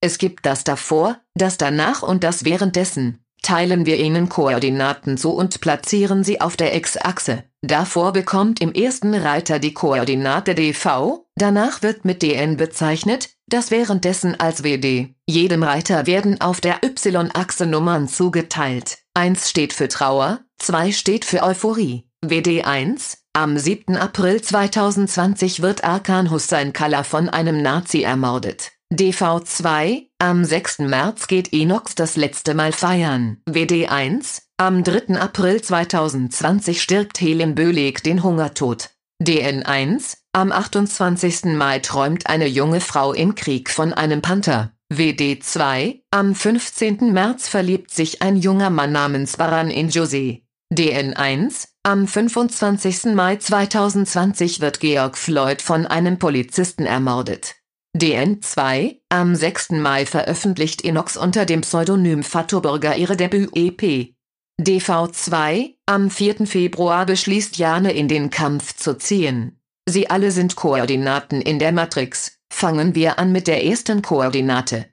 Es 0.00 0.18
gibt 0.18 0.46
das 0.46 0.64
davor, 0.64 1.18
das 1.34 1.58
danach 1.58 2.02
und 2.02 2.22
das 2.24 2.44
währenddessen. 2.44 3.24
Teilen 3.42 3.86
wir 3.86 3.98
ihnen 3.98 4.28
Koordinaten 4.28 5.16
zu 5.16 5.30
und 5.30 5.60
platzieren 5.60 6.24
sie 6.24 6.40
auf 6.40 6.56
der 6.56 6.74
X-Achse. 6.76 7.44
Davor 7.62 8.12
bekommt 8.12 8.60
im 8.60 8.72
ersten 8.72 9.14
Reiter 9.14 9.58
die 9.58 9.74
Koordinate 9.74 10.54
dv, 10.54 11.26
danach 11.36 11.82
wird 11.82 12.04
mit 12.04 12.22
dn 12.22 12.56
bezeichnet, 12.56 13.30
das 13.46 13.70
währenddessen 13.70 14.38
als 14.38 14.62
wd. 14.62 15.14
Jedem 15.26 15.62
Reiter 15.62 16.06
werden 16.06 16.40
auf 16.40 16.60
der 16.60 16.84
Y-Achse 16.84 17.66
Nummern 17.66 18.06
zugeteilt. 18.06 18.98
1 19.14 19.50
steht 19.50 19.72
für 19.72 19.88
Trauer, 19.88 20.40
2 20.58 20.92
steht 20.92 21.24
für 21.24 21.42
Euphorie. 21.42 22.04
WD1, 22.24 23.18
am 23.32 23.56
7. 23.56 23.96
April 23.96 24.42
2020 24.42 25.62
wird 25.62 25.84
Arkan 25.84 26.30
Hussein 26.30 26.72
Kalla 26.72 27.04
von 27.04 27.28
einem 27.28 27.62
Nazi 27.62 28.02
ermordet. 28.02 28.72
DV2, 28.92 30.06
am 30.18 30.46
6. 30.46 30.78
März 30.78 31.26
geht 31.26 31.48
Inox 31.48 31.94
das 31.94 32.16
letzte 32.16 32.54
Mal 32.54 32.72
feiern. 32.72 33.36
WD1, 33.46 34.40
am 34.56 34.82
3. 34.82 35.20
April 35.20 35.60
2020 35.60 36.80
stirbt 36.80 37.20
Helen 37.20 37.54
Böhleg 37.54 38.02
den 38.02 38.22
Hungertod. 38.22 38.88
DN1, 39.22 40.16
am 40.32 40.52
28. 40.52 41.44
Mai 41.56 41.80
träumt 41.80 42.28
eine 42.28 42.46
junge 42.46 42.80
Frau 42.80 43.12
im 43.12 43.34
Krieg 43.34 43.68
von 43.68 43.92
einem 43.92 44.22
Panther. 44.22 44.72
WD2, 44.90 46.00
am 46.10 46.34
15. 46.34 47.12
März 47.12 47.46
verliebt 47.46 47.90
sich 47.90 48.22
ein 48.22 48.36
junger 48.36 48.70
Mann 48.70 48.92
namens 48.92 49.36
Baran 49.36 49.70
in 49.70 49.90
Jose. 49.90 50.40
DN1, 50.72 51.68
am 51.82 52.08
25. 52.08 53.14
Mai 53.14 53.36
2020 53.36 54.60
wird 54.60 54.80
Georg 54.80 55.18
Floyd 55.18 55.60
von 55.60 55.86
einem 55.86 56.18
Polizisten 56.18 56.86
ermordet. 56.86 57.57
DN2, 57.98 59.00
am 59.08 59.34
6. 59.34 59.70
Mai 59.72 60.06
veröffentlicht 60.06 60.82
Inox 60.82 61.16
unter 61.16 61.44
dem 61.44 61.62
Pseudonym 61.62 62.22
Fatoburger 62.22 62.96
ihre 62.96 63.16
Debüt-EP. 63.16 64.14
DV2, 64.60 65.74
am 65.86 66.10
4. 66.10 66.46
Februar 66.46 67.06
beschließt 67.06 67.58
Jane 67.58 67.92
in 67.92 68.08
den 68.08 68.30
Kampf 68.30 68.76
zu 68.76 68.96
ziehen. 68.96 69.60
Sie 69.88 70.10
alle 70.10 70.30
sind 70.30 70.54
Koordinaten 70.54 71.40
in 71.40 71.58
der 71.58 71.72
Matrix. 71.72 72.38
Fangen 72.52 72.94
wir 72.94 73.18
an 73.18 73.32
mit 73.32 73.46
der 73.46 73.64
ersten 73.64 74.02
Koordinate. 74.02 74.86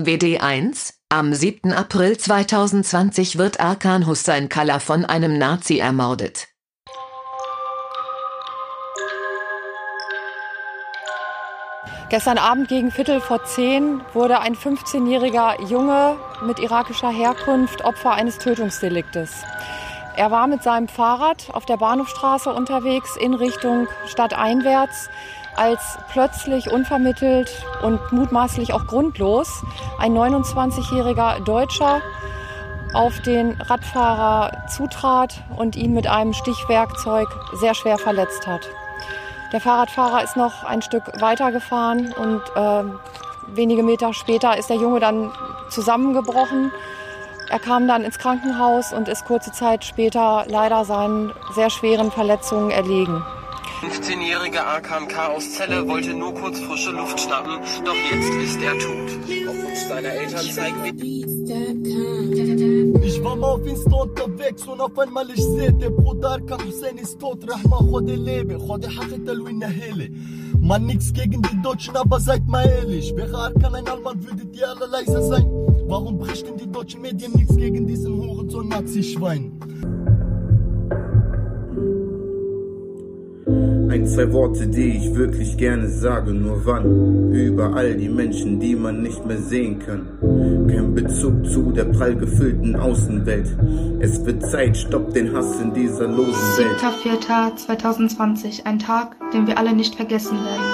WD1, 0.00 0.94
am 1.08 1.34
7. 1.34 1.72
April 1.72 2.16
2020 2.16 3.38
wird 3.38 3.60
Arkan 3.60 4.06
Hussein 4.06 4.48
Kalla 4.48 4.80
von 4.80 5.04
einem 5.04 5.38
Nazi 5.38 5.78
ermordet. 5.78 6.48
Gestern 12.10 12.38
Abend 12.38 12.68
gegen 12.68 12.90
Viertel 12.90 13.20
vor 13.20 13.44
zehn 13.44 14.02
wurde 14.12 14.40
ein 14.40 14.54
15-jähriger 14.54 15.68
Junge 15.68 16.16
mit 16.44 16.58
irakischer 16.58 17.10
Herkunft 17.10 17.82
Opfer 17.82 18.12
eines 18.12 18.38
Tötungsdeliktes. 18.38 19.42
Er 20.16 20.30
war 20.30 20.46
mit 20.46 20.62
seinem 20.62 20.86
Fahrrad 20.86 21.48
auf 21.52 21.64
der 21.64 21.78
Bahnhofstraße 21.78 22.52
unterwegs 22.52 23.16
in 23.16 23.34
Richtung 23.34 23.88
stadteinwärts, 24.06 25.08
als 25.56 25.98
plötzlich 26.12 26.70
unvermittelt 26.70 27.50
und 27.82 28.00
mutmaßlich 28.12 28.74
auch 28.74 28.86
grundlos 28.86 29.64
ein 29.98 30.12
29-jähriger 30.12 31.42
Deutscher 31.42 32.02
auf 32.92 33.20
den 33.20 33.60
Radfahrer 33.60 34.68
zutrat 34.68 35.42
und 35.56 35.74
ihn 35.74 35.94
mit 35.94 36.06
einem 36.06 36.32
Stichwerkzeug 36.32 37.28
sehr 37.54 37.74
schwer 37.74 37.98
verletzt 37.98 38.46
hat. 38.46 38.68
Der 39.54 39.60
Fahrradfahrer 39.60 40.24
ist 40.24 40.34
noch 40.34 40.64
ein 40.64 40.82
Stück 40.82 41.04
weiter 41.20 41.52
gefahren 41.52 42.12
und 42.18 42.42
äh, 42.56 42.82
wenige 43.54 43.84
Meter 43.84 44.12
später 44.12 44.58
ist 44.58 44.68
der 44.68 44.78
Junge 44.78 44.98
dann 44.98 45.30
zusammengebrochen. 45.68 46.72
Er 47.50 47.60
kam 47.60 47.86
dann 47.86 48.02
ins 48.02 48.18
Krankenhaus 48.18 48.92
und 48.92 49.06
ist 49.06 49.26
kurze 49.26 49.52
Zeit 49.52 49.84
später 49.84 50.44
leider 50.48 50.84
seinen 50.84 51.32
sehr 51.54 51.70
schweren 51.70 52.10
Verletzungen 52.10 52.72
erlegen. 52.72 53.24
15-jährige 53.80 54.64
AKMK 54.64 55.18
aus 55.30 55.52
Celle 55.52 55.86
wollte 55.88 56.14
nur 56.14 56.34
kurz 56.34 56.60
frische 56.60 56.90
Luft 56.90 57.18
schnappen, 57.20 57.58
doch 57.84 57.96
jetzt 58.10 58.34
ist 58.34 58.62
er 58.62 58.78
tot. 58.78 59.10
Auf 59.48 59.64
uns 59.68 59.88
deiner 59.88 60.08
Eltern 60.08 60.46
zeigen 60.46 60.84
Ich 63.02 63.24
war 63.24 63.36
mal 63.36 63.52
auf 63.52 63.66
Insta 63.66 63.96
unterwegs 63.96 64.66
und 64.66 64.80
auf 64.80 64.98
einmal 64.98 65.28
ich 65.30 65.42
seh, 65.42 65.72
der 65.72 65.90
Bruder 65.90 66.30
Arkan 66.30 66.64
Hussein 66.64 66.96
ist 66.98 67.18
tot, 67.18 67.38
Rahma, 67.48 67.78
Chode 67.78 68.14
lebe, 68.14 68.58
Chode 68.58 68.88
hachit 68.88 69.28
Alwina 69.28 69.66
hele. 69.66 70.10
Man 70.60 70.86
nix 70.86 71.12
gegen 71.12 71.42
die 71.42 71.62
Deutschen, 71.62 71.96
aber 71.96 72.20
seid 72.20 72.46
mal 72.46 72.64
ehrlich, 72.66 73.14
wäre 73.16 73.36
Arkan 73.36 73.74
ein 73.74 73.88
Allmann, 73.88 74.24
würdet 74.24 74.56
ihr 74.56 74.68
alle 74.68 74.86
leise 74.86 75.22
sein. 75.22 75.46
Warum 75.86 76.18
berichten 76.18 76.56
die 76.56 76.70
deutschen 76.70 77.02
Medien 77.02 77.32
nichts 77.32 77.56
gegen 77.56 77.86
diesen 77.86 78.16
Hurensohn 78.16 78.68
Nazi-Schwein? 78.68 79.52
Ein, 83.94 84.08
zwei 84.08 84.32
Worte, 84.32 84.66
die 84.66 84.88
ich 84.88 85.14
wirklich 85.14 85.56
gerne 85.56 85.88
sage, 85.88 86.32
nur 86.32 86.66
wann? 86.66 87.32
Überall 87.32 87.94
die 87.94 88.08
Menschen, 88.08 88.58
die 88.58 88.74
man 88.74 89.02
nicht 89.02 89.24
mehr 89.24 89.38
sehen 89.38 89.78
kann. 89.78 90.08
Kein 90.68 90.96
Bezug 90.96 91.46
zu 91.46 91.70
der 91.70 91.84
prall 91.84 92.16
gefüllten 92.16 92.74
Außenwelt. 92.74 93.56
Es 94.00 94.26
wird 94.26 94.50
Zeit, 94.50 94.76
stopp 94.76 95.14
den 95.14 95.32
Hass 95.32 95.60
in 95.60 95.72
dieser 95.74 96.08
losen 96.08 96.34
Welt. 96.58 96.76
7.4.2020, 97.28 98.66
ein 98.66 98.80
Tag, 98.80 99.14
den 99.30 99.46
wir 99.46 99.58
alle 99.58 99.72
nicht 99.72 99.94
vergessen 99.94 100.38
werden. 100.38 100.73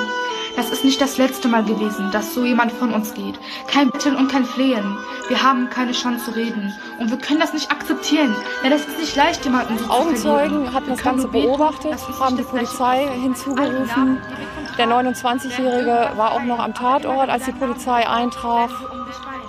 Das 0.60 0.68
ist 0.68 0.84
nicht 0.84 1.00
das 1.00 1.16
letzte 1.16 1.48
Mal 1.48 1.64
gewesen, 1.64 2.10
dass 2.12 2.34
so 2.34 2.44
jemand 2.44 2.70
von 2.72 2.92
uns 2.92 3.14
geht. 3.14 3.40
Kein 3.66 3.90
Betteln 3.90 4.14
und 4.14 4.30
kein 4.30 4.44
Flehen. 4.44 4.98
Wir 5.28 5.42
haben 5.42 5.70
keine 5.70 5.92
Chance 5.92 6.26
zu 6.26 6.32
reden. 6.32 6.70
Und 6.98 7.10
wir 7.10 7.16
können 7.16 7.40
das 7.40 7.54
nicht 7.54 7.70
akzeptieren. 7.70 8.36
Denn 8.62 8.70
es 8.70 8.84
ist 8.84 8.98
nicht 8.98 9.16
leicht, 9.16 9.42
jemanden 9.42 9.78
so 9.78 9.90
Augenzeugen 9.90 10.70
hatten 10.70 10.90
das 10.90 11.02
Ganze 11.02 11.28
beobachtet, 11.28 11.96
haben 12.20 12.36
die 12.36 12.42
Polizei 12.42 13.08
hinzugerufen. 13.22 14.18
Der 14.76 14.86
29-Jährige 14.86 16.10
war 16.16 16.32
auch 16.32 16.42
noch 16.42 16.58
am 16.58 16.74
Tatort, 16.74 17.30
als 17.30 17.46
die 17.46 17.52
Polizei 17.52 18.06
eintraf. 18.06 18.70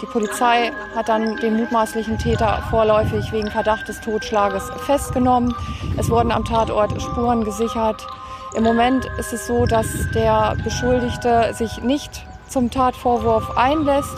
Die 0.01 0.05
Polizei 0.05 0.72
hat 0.95 1.09
dann 1.09 1.35
den 1.35 1.57
mutmaßlichen 1.57 2.19
Täter 2.19 2.63
vorläufig 2.69 3.33
wegen 3.33 3.51
Verdacht 3.51 3.89
des 3.89 3.99
Totschlages 3.99 4.72
festgenommen. 4.85 5.53
Es 5.97 6.09
wurden 6.09 6.31
am 6.31 6.45
Tatort 6.45 7.01
Spuren 7.01 7.43
gesichert. 7.43 8.07
Im 8.53 8.63
Moment 8.63 9.06
ist 9.17 9.31
es 9.31 9.47
so, 9.47 9.66
dass 9.66 9.88
der 10.13 10.57
Beschuldigte 10.63 11.53
sich 11.53 11.81
nicht 11.81 12.25
zum 12.50 12.69
Tatvorwurf 12.69 13.57
einlässt. 13.57 14.17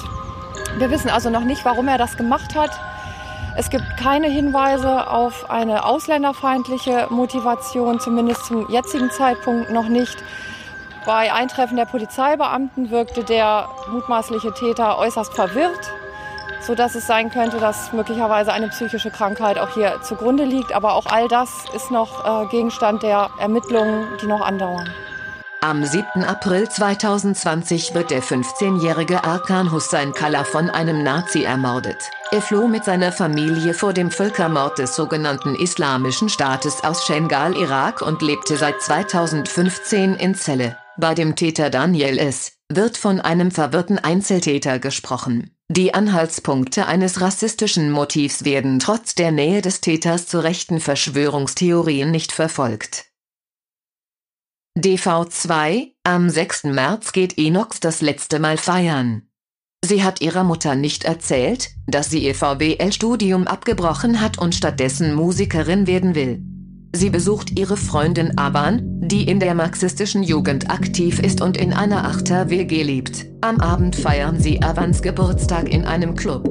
Wir 0.80 0.90
wissen 0.90 1.12
also 1.12 1.30
noch 1.30 1.44
nicht, 1.44 1.64
warum 1.66 1.88
er 1.88 2.00
das 2.00 2.18
gemacht 2.18 2.56
hat. 2.56 2.72
Es 3.56 3.70
gibt 3.70 3.86
keine 3.98 4.28
Hinweise 4.28 5.08
auf 5.08 5.52
eine 5.52 5.86
ausländerfeindliche 5.86 7.08
Motivation, 7.12 8.00
zumindest 8.00 8.46
zum 8.46 8.68
jetzigen 8.72 9.12
Zeitpunkt 9.12 9.70
noch 9.70 9.88
nicht. 9.88 10.18
Bei 11.06 11.32
Eintreffen 11.32 11.78
der 11.78 11.86
Polizeibeamten 11.86 12.90
wirkte 12.90 13.24
der 13.24 13.70
mutmaßliche 13.92 14.52
Täter 14.54 14.98
äußerst 14.98 15.34
verwirrt 15.34 15.93
so 16.66 16.76
dass 16.76 16.96
es 16.96 17.08
sein 17.08 17.30
könnte, 17.30 17.60
dass 17.60 17.92
möglicherweise 17.94 18.54
eine 18.54 18.70
psychische 18.70 19.12
Krankheit 19.12 19.58
auch 19.58 19.74
hier 19.74 20.02
zugrunde 20.02 20.46
liegt. 20.46 20.74
Aber 20.74 20.94
auch 20.94 21.06
all 21.06 21.28
das 21.28 21.50
ist 21.76 21.92
noch 21.92 22.44
äh, 22.44 22.48
Gegenstand 22.50 23.04
der 23.04 23.30
Ermittlungen, 23.40 24.08
die 24.22 24.28
noch 24.28 24.42
andauern. 24.42 24.90
Am 25.62 25.86
7. 25.86 26.26
April 26.26 26.68
2020 26.68 27.94
wird 27.94 28.12
der 28.12 28.22
15-jährige 28.22 29.24
Arkan 29.24 29.72
Hussein 29.72 30.14
Kalla 30.14 30.44
von 30.44 30.70
einem 30.70 31.04
Nazi 31.04 31.44
ermordet. 31.44 32.12
Er 32.32 32.42
floh 32.42 32.68
mit 32.68 32.84
seiner 32.84 33.14
Familie 33.14 33.74
vor 33.74 33.94
dem 33.94 34.12
Völkermord 34.12 34.80
des 34.80 34.94
sogenannten 34.94 35.56
Islamischen 35.56 36.28
Staates 36.28 36.84
aus 36.84 37.06
Schengal, 37.06 37.56
Irak 37.56 38.02
und 38.02 38.22
lebte 38.22 38.58
seit 38.58 38.82
2015 38.82 40.16
in 40.16 40.36
Celle. 40.36 40.76
Bei 40.98 41.14
dem 41.14 41.38
Täter 41.38 41.70
Daniel 41.70 42.18
S. 42.18 42.58
wird 42.68 42.98
von 42.98 43.22
einem 43.22 43.50
verwirrten 43.50 44.00
Einzeltäter 44.00 44.80
gesprochen. 44.80 45.53
Die 45.70 45.94
Anhaltspunkte 45.94 46.88
eines 46.88 47.22
rassistischen 47.22 47.90
Motivs 47.90 48.44
werden 48.44 48.80
trotz 48.80 49.16
der 49.16 49.32
Nähe 49.32 49.62
des 49.62 49.82
Täters 49.82 50.28
zu 50.28 50.44
rechten 50.44 50.80
Verschwörungstheorien 50.80 52.12
nicht 52.12 52.32
verfolgt. 52.32 53.06
DV2, 54.78 55.94
am 56.04 56.30
6. 56.30 56.66
März 56.66 57.12
geht 57.12 57.34
Inox 57.34 57.80
das 57.80 58.02
letzte 58.02 58.40
Mal 58.40 58.58
feiern. 58.58 59.30
Sie 59.86 60.04
hat 60.04 60.22
ihrer 60.22 60.44
Mutter 60.44 60.76
nicht 60.76 61.04
erzählt, 61.04 61.72
dass 61.88 62.10
sie 62.10 62.24
ihr 62.24 62.36
VWL-Studium 62.36 63.48
abgebrochen 63.48 64.22
hat 64.22 64.38
und 64.38 64.56
stattdessen 64.56 65.14
Musikerin 65.14 65.88
werden 65.88 66.16
will. 66.16 66.42
Sie 66.96 67.10
besucht 67.10 67.58
ihre 67.58 67.76
Freundin 67.76 68.38
Aban, 68.38 68.82
die 69.02 69.28
in 69.28 69.40
der 69.40 69.56
marxistischen 69.56 70.22
Jugend 70.22 70.70
aktiv 70.70 71.20
ist 71.20 71.42
und 71.42 71.58
in 71.58 71.74
einer 71.74 72.06
Achter-WG 72.06 72.84
lebt. 72.84 73.26
Am 73.42 73.60
Abend 73.60 73.96
feiern 73.96 74.40
sie 74.40 74.62
Avans 74.62 75.02
Geburtstag 75.02 75.74
in 75.74 75.86
einem 75.86 76.14
Club. 76.16 76.48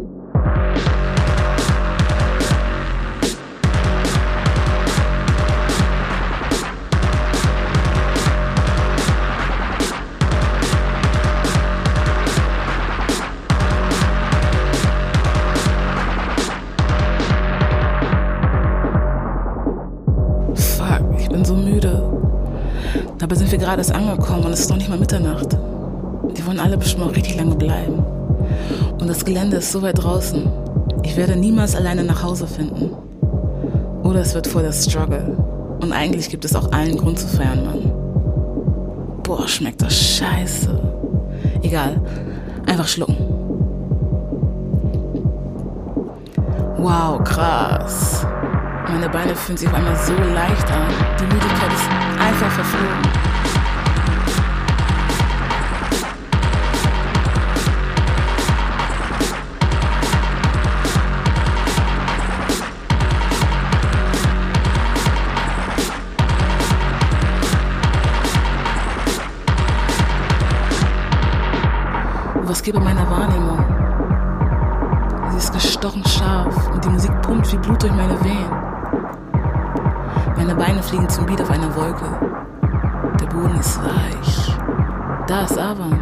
Dabei 23.32 23.46
sind 23.46 23.52
wir 23.52 23.58
gerade 23.60 23.78
erst 23.78 23.94
angekommen 23.94 24.44
und 24.44 24.52
es 24.52 24.60
ist 24.60 24.68
noch 24.68 24.76
nicht 24.76 24.90
mal 24.90 24.98
Mitternacht. 24.98 25.56
Die 26.36 26.46
wollen 26.46 26.60
alle 26.60 26.76
bestimmt 26.76 27.04
auch 27.04 27.16
richtig 27.16 27.34
lange 27.34 27.54
bleiben. 27.54 28.04
Und 29.00 29.08
das 29.08 29.24
Gelände 29.24 29.56
ist 29.56 29.72
so 29.72 29.80
weit 29.80 30.04
draußen. 30.04 30.46
Ich 31.02 31.16
werde 31.16 31.34
niemals 31.34 31.74
alleine 31.74 32.04
nach 32.04 32.22
Hause 32.22 32.46
finden. 32.46 32.90
Oder 34.02 34.20
es 34.20 34.34
wird 34.34 34.48
vor 34.48 34.60
der 34.60 34.72
Struggle. 34.72 35.34
Und 35.80 35.94
eigentlich 35.94 36.28
gibt 36.28 36.44
es 36.44 36.54
auch 36.54 36.72
allen 36.72 36.98
Grund 36.98 37.18
zu 37.18 37.26
feiern, 37.26 37.64
Mann. 37.64 39.22
Boah, 39.22 39.48
schmeckt 39.48 39.80
das 39.80 39.98
scheiße. 39.98 40.68
Egal, 41.62 42.02
einfach 42.66 42.86
schlucken. 42.86 43.16
Wow, 46.76 47.24
krass. 47.24 48.26
Meine 48.90 49.08
Beine 49.08 49.34
fühlen 49.34 49.56
sich 49.56 49.68
auf 49.68 49.74
einmal 49.74 49.96
so 49.96 50.12
leicht 50.12 50.70
an. 50.70 50.92
Die 51.18 51.24
Müdigkeit 51.24 51.72
ist 51.72 51.88
einfach 52.20 52.50
verflogen. 52.50 53.21
Gebe 72.62 72.78
meiner 72.78 73.08
Wahrnehmung. 73.10 73.58
Sie 75.30 75.38
ist 75.38 75.52
gestochen 75.52 76.04
scharf 76.04 76.70
und 76.72 76.84
die 76.84 76.88
Musik 76.90 77.10
pumpt 77.22 77.52
wie 77.52 77.58
Blut 77.58 77.82
durch 77.82 77.92
meine 77.92 78.22
Wehen. 78.22 78.50
Meine 80.36 80.54
Beine 80.54 80.82
fliegen 80.82 81.08
zum 81.08 81.26
Beat 81.26 81.40
auf 81.42 81.50
einer 81.50 81.74
Wolke. 81.74 82.04
Der 83.20 83.26
Boden 83.26 83.58
ist 83.58 83.80
weich. 83.82 84.56
Da 85.26 85.42
ist 85.42 85.58
Avan. 85.58 85.98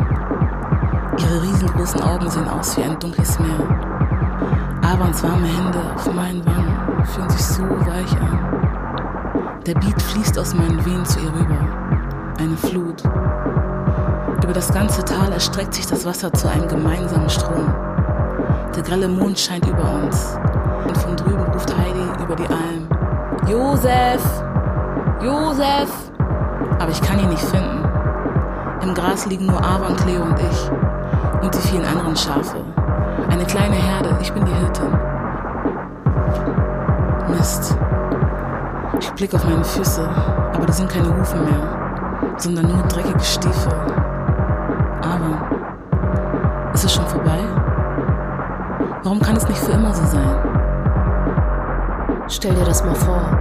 Ihre 1.17 1.43
riesengroßen 1.43 2.03
Augen 2.03 2.29
sehen 2.29 2.49
aus 2.49 2.77
wie 2.77 2.83
ein 2.83 2.99
dunkles 2.99 3.39
Meer. 3.39 3.61
Avans 4.83 5.23
warme 5.23 5.47
Hände 5.47 5.81
auf 5.95 6.13
meinen 6.13 6.45
Wangen 6.45 7.05
fühlen 7.07 7.31
sich 7.31 7.45
so 7.45 7.63
weich 7.63 8.13
an. 8.21 9.63
Der 9.67 9.75
Beat 9.75 10.03
fließt 10.03 10.39
aus 10.39 10.55
meinen 10.55 10.85
Venen 10.85 11.05
zu 11.05 11.21
ihr 11.21 11.33
rüber. 11.33 11.59
Eine 12.39 12.57
Flut. 12.57 13.03
Über 14.43 14.55
das 14.55 14.73
ganze 14.73 15.05
Tal 15.05 15.33
erstreckt 15.33 15.75
sich 15.75 15.87
das 15.87 16.05
Wasser 16.07 16.33
zu 16.33 16.49
einem 16.49 16.67
gemeinsamen 16.67 17.29
Strom. 17.29 17.73
Der 18.75 18.83
grelle 18.83 19.07
Mond 19.07 19.39
scheint 19.39 19.67
über 19.67 19.85
uns. 20.03 20.39
Und 20.87 20.97
von 20.97 21.17
drüben 21.17 21.45
ruft 21.53 21.77
Heidi 21.77 22.23
über 22.23 22.35
die 22.35 22.47
Alm. 22.47 22.89
Josef! 23.47 24.23
Josef! 25.23 25.91
Aber 26.79 26.91
ich 26.91 27.01
kann 27.03 27.19
ihn 27.21 27.29
nicht 27.29 27.43
finden. 27.43 27.85
Im 28.83 28.95
Gras 28.95 29.27
liegen 29.27 29.47
nur 29.47 29.63
Avan, 29.63 29.95
Cleo 29.97 30.23
und 30.23 30.39
ich. 30.41 30.71
Und 31.43 31.55
die 31.55 31.69
vielen 31.69 31.85
anderen 31.85 32.17
Schafe. 32.17 32.57
Eine 33.29 33.45
kleine 33.45 33.77
Herde, 33.77 34.17
ich 34.23 34.33
bin 34.33 34.45
die 34.47 34.55
Hirtin. 34.55 34.99
Mist. 37.29 37.77
Ich 38.99 39.11
blicke 39.13 39.37
auf 39.37 39.45
meine 39.45 39.65
Füße, 39.65 40.09
aber 40.55 40.67
da 40.67 40.73
sind 40.73 40.91
keine 40.91 41.15
Hufen 41.17 41.45
mehr, 41.45 42.35
sondern 42.39 42.67
nur 42.67 42.83
dreckige 42.85 43.21
Stiefel. 43.21 44.00
Nicht 49.51 49.63
für 49.65 49.73
immer 49.73 49.93
so 49.93 50.05
sein? 50.07 50.37
Stell 52.29 52.55
dir 52.55 52.65
das 52.65 52.85
mal 52.85 52.95
vor. 52.95 53.39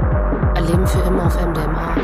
Ein 0.55 0.65
Leben 0.65 0.87
für 0.87 1.01
immer 1.01 1.27
auf 1.27 1.39
MDMA. 1.39 1.95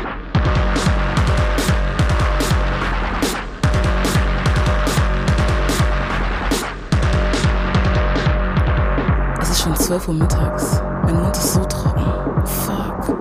Es 9.40 9.50
ist 9.50 9.62
schon 9.62 9.74
12 9.74 10.08
Uhr 10.08 10.14
mittags. 10.14 10.80
Mein 11.02 11.20
Mund 11.20 11.36
ist 11.36 11.54
so 11.54 11.64
trocken. 11.64 12.04
Fuck. 12.44 13.18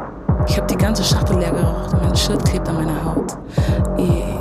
Ich 0.47 0.57
habe 0.57 0.67
die 0.67 0.77
ganze 0.77 1.03
Schachtel 1.03 1.39
leer 1.39 1.51
geraucht 1.51 1.93
und 1.93 2.03
mein 2.03 2.15
Shirt 2.15 2.45
klebt 2.45 2.69
an 2.69 2.75
meiner 2.75 3.03
Haut. 3.03 3.35
Eee. 3.97 4.37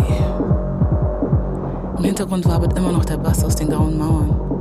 Im 1.96 2.05
Hintergrund 2.05 2.46
wabert 2.46 2.76
immer 2.79 2.93
noch 2.93 3.06
der 3.06 3.17
Bass 3.17 3.43
aus 3.43 3.56
den 3.56 3.70
grauen 3.70 3.96
Mauern. 3.96 4.53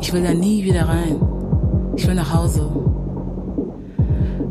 Ich 0.00 0.12
will 0.12 0.22
da 0.22 0.34
nie 0.34 0.64
wieder 0.64 0.88
rein. 0.88 1.20
Ich 1.96 2.06
will 2.06 2.14
nach 2.14 2.34
Hause. 2.34 2.68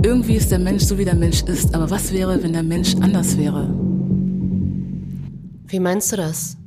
Irgendwie 0.04 0.36
ist 0.36 0.52
der 0.52 0.60
Mensch 0.60 0.84
so, 0.84 0.98
wie 0.98 1.06
der 1.06 1.16
Mensch 1.16 1.44
ist. 1.44 1.76
Aber 1.76 1.90
was 1.90 2.14
wäre, 2.14 2.42
wenn 2.42 2.54
der 2.54 2.64
Mensch 2.64 2.96
anders 3.02 3.38
wäre? 3.38 3.74
Wie 5.68 5.80
meinst 5.80 6.12
du 6.12 6.18
das? 6.18 6.58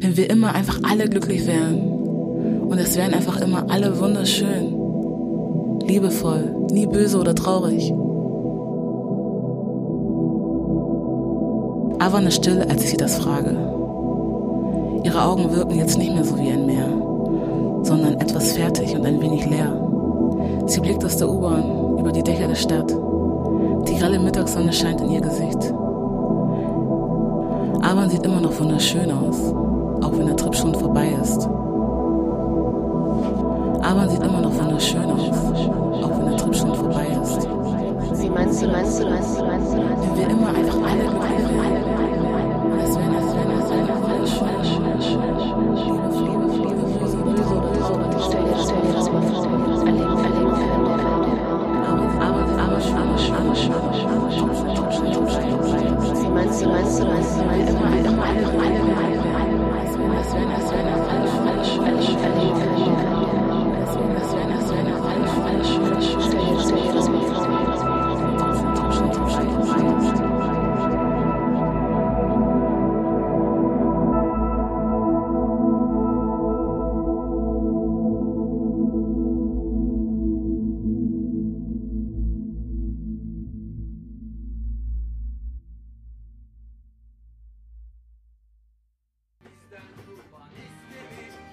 Wenn 0.00 0.16
wir 0.16 0.30
immer 0.30 0.54
einfach 0.54 0.80
alle 0.82 1.08
glücklich 1.08 1.46
wären. 1.46 1.78
Und 2.68 2.78
es 2.78 2.96
wären 2.96 3.14
einfach 3.14 3.40
immer 3.40 3.70
alle 3.70 3.98
wunderschön. 4.00 4.74
Liebevoll, 5.86 6.54
nie 6.70 6.86
böse 6.86 7.18
oder 7.18 7.34
traurig. 7.34 7.92
Avan 12.00 12.26
ist 12.26 12.36
still, 12.36 12.62
als 12.68 12.82
ich 12.84 12.90
sie 12.90 12.96
das 12.96 13.18
frage. 13.18 13.81
Ihre 15.04 15.24
Augen 15.24 15.50
wirken 15.52 15.74
jetzt 15.74 15.98
nicht 15.98 16.14
mehr 16.14 16.24
so 16.24 16.38
wie 16.38 16.50
ein 16.50 16.64
Meer, 16.64 16.88
sondern 17.82 18.20
etwas 18.20 18.52
fertig 18.52 18.94
und 18.94 19.04
ein 19.04 19.20
wenig 19.20 19.44
leer. 19.46 19.72
Sie 20.66 20.80
blickt 20.80 21.04
aus 21.04 21.16
der 21.16 21.28
U-Bahn 21.28 21.98
über 21.98 22.12
die 22.12 22.22
Dächer 22.22 22.46
der 22.46 22.54
Stadt. 22.54 22.90
Die 23.88 23.96
grelle 23.96 24.20
Mittagssonne 24.20 24.72
scheint 24.72 25.00
in 25.00 25.10
ihr 25.10 25.20
Gesicht. 25.20 25.74
Avan 27.82 28.08
sieht 28.10 28.24
immer 28.24 28.40
noch 28.40 28.58
wunderschön 28.60 29.10
aus, 29.10 29.52
auch 30.04 30.16
wenn 30.16 30.26
der 30.26 30.36
Trip 30.36 30.54
schon 30.54 30.74
vorbei 30.74 31.08
ist. 31.20 31.48
Avan 33.82 34.08
sieht 34.08 34.22
immer 34.22 34.40
noch 34.40 34.54
wunderschön 34.54 35.04
aus, 35.04 35.64
auch 36.00 36.18
wenn 36.18 36.26
der 36.26 36.36
Trip 36.36 36.54
schon 36.54 36.74
vorbei 36.74 37.06
ist. 37.20 37.48
Wie 38.22 38.30
meinst 38.30 38.62
du, 38.62 38.68
meinst 38.68 39.02
du, 39.02 39.06
meinst 39.08 39.36
du, 39.36 39.44
meinst 39.44 39.72
du? 39.72 39.78
Wenn 39.78 40.16
wir 40.16 40.30
immer 40.30 40.48
einfach 40.48 40.76
alle 40.76 41.02
glücklich 41.02 41.48
wären. 41.50 41.84
Und 41.84 41.91
MDMA. 56.62 56.68
Wie 56.68 56.68
meinst 56.68 57.00
du, 57.00 57.06
meinst 57.06 57.38
du, 57.38 57.44
meinst 57.44 57.68
du, 57.68 57.74
meinst 57.74 58.06
du, 58.06 58.10
immer, 58.10 58.24
immer, 58.24 58.24
alle, 58.24 58.46
alle, 58.46 58.80
alle, 58.94 59.62
ein 60.36 60.91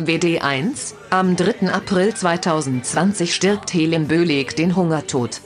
WD1, 0.10 0.96
am 1.12 1.36
3. 1.36 1.72
April 1.72 2.16
2020 2.16 3.32
stirbt 3.32 3.72
Helen 3.76 4.08
Böhlig 4.08 4.56
den 4.56 4.76
Hungertod. 4.76 5.40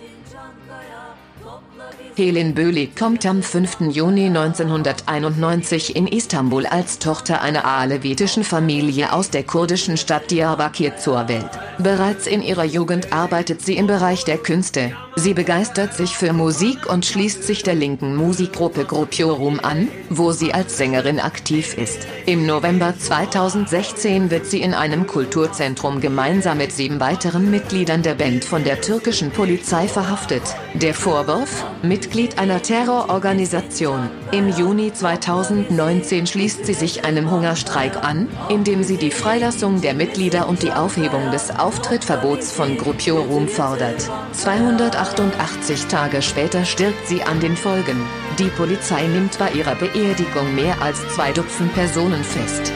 Helen 2.16 2.54
Böhlig 2.54 2.96
kommt 2.96 3.26
am 3.26 3.42
5. 3.42 3.92
Juni 3.92 4.28
1991 4.28 5.96
in 5.96 6.06
Istanbul 6.06 6.66
als 6.66 7.00
Tochter 7.00 7.42
einer 7.42 7.66
alevitischen 7.66 8.44
Familie 8.44 9.14
aus 9.14 9.32
der 9.32 9.44
kurdischen 9.44 9.98
Stadt 9.98 10.30
Diyarbakir 10.30 10.98
zur 10.98 11.28
Welt. 11.28 11.50
Bereits 11.80 12.28
in 12.28 12.44
ihrer 12.44 12.66
Jugend 12.66 13.12
arbeitet 13.12 13.62
sie 13.62 13.78
im 13.78 13.88
Bereich 13.88 14.26
der 14.26 14.38
Künste. 14.38 14.92
Sie 15.16 15.34
begeistert 15.34 15.94
sich 15.94 16.16
für 16.16 16.34
Musik 16.34 16.92
und 16.92 17.06
schließt 17.06 17.44
sich 17.44 17.64
der 17.64 17.76
linken 17.76 18.16
Musikgruppe 18.16 18.86
Grupiorum 18.86 19.60
an, 19.60 19.88
wo 20.10 20.32
sie 20.32 20.54
als 20.54 20.78
Sängerin 20.78 21.20
aktiv 21.20 21.78
ist. 21.78 22.08
Im 22.26 22.46
November 22.46 22.94
2016 22.98 24.32
wird 24.32 24.46
sie 24.46 24.62
in 24.62 24.74
einem 24.74 25.08
Kulturzentrum 25.08 26.02
gemeinsam 26.02 26.58
mit 26.58 26.72
sieben 26.72 27.00
weiteren 27.00 27.50
Mitgliedern 27.52 28.02
der 28.02 28.16
Band 28.16 28.46
von 28.46 28.64
der 28.64 28.82
türkischen 28.82 29.32
Polizei 29.32 29.88
verhaftet. 29.88 30.44
Der 30.74 30.94
Vorwurf, 30.94 31.66
mit 31.84 32.03
Mitglied 32.04 32.38
einer 32.38 32.62
Terrororganisation. 32.62 34.10
Im 34.34 34.50
Juni 34.50 34.92
2019 34.92 36.28
schließt 36.28 36.66
sie 36.66 36.74
sich 36.74 37.06
einem 37.06 37.32
Hungerstreik 37.32 38.04
an, 38.04 38.28
indem 38.50 38.84
sie 38.84 38.98
die 38.98 39.10
Freilassung 39.10 39.80
der 39.80 39.94
Mitglieder 39.94 40.50
und 40.50 40.64
die 40.64 40.74
Aufhebung 40.74 41.32
des 41.32 41.50
Auftrittverbots 41.50 42.52
von 42.52 42.78
Gruppiorum 42.78 43.48
fordert. 43.48 44.10
288 44.34 45.86
Tage 45.86 46.22
später 46.22 46.66
stirbt 46.66 47.08
sie 47.08 47.24
an 47.24 47.40
den 47.40 47.56
Folgen. 47.56 48.06
Die 48.38 48.50
Polizei 48.50 49.08
nimmt 49.08 49.40
bei 49.40 49.52
ihrer 49.52 49.76
Beerdigung 49.76 50.54
mehr 50.56 50.82
als 50.82 51.08
zwei 51.16 51.32
Dutzend 51.32 51.74
Personen 51.74 52.26
fest. 52.26 52.74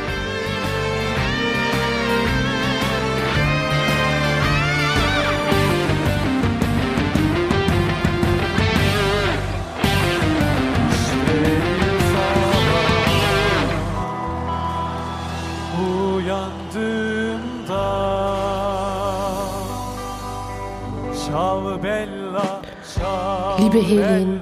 Liebe 23.78 23.90
Helin, 23.90 24.40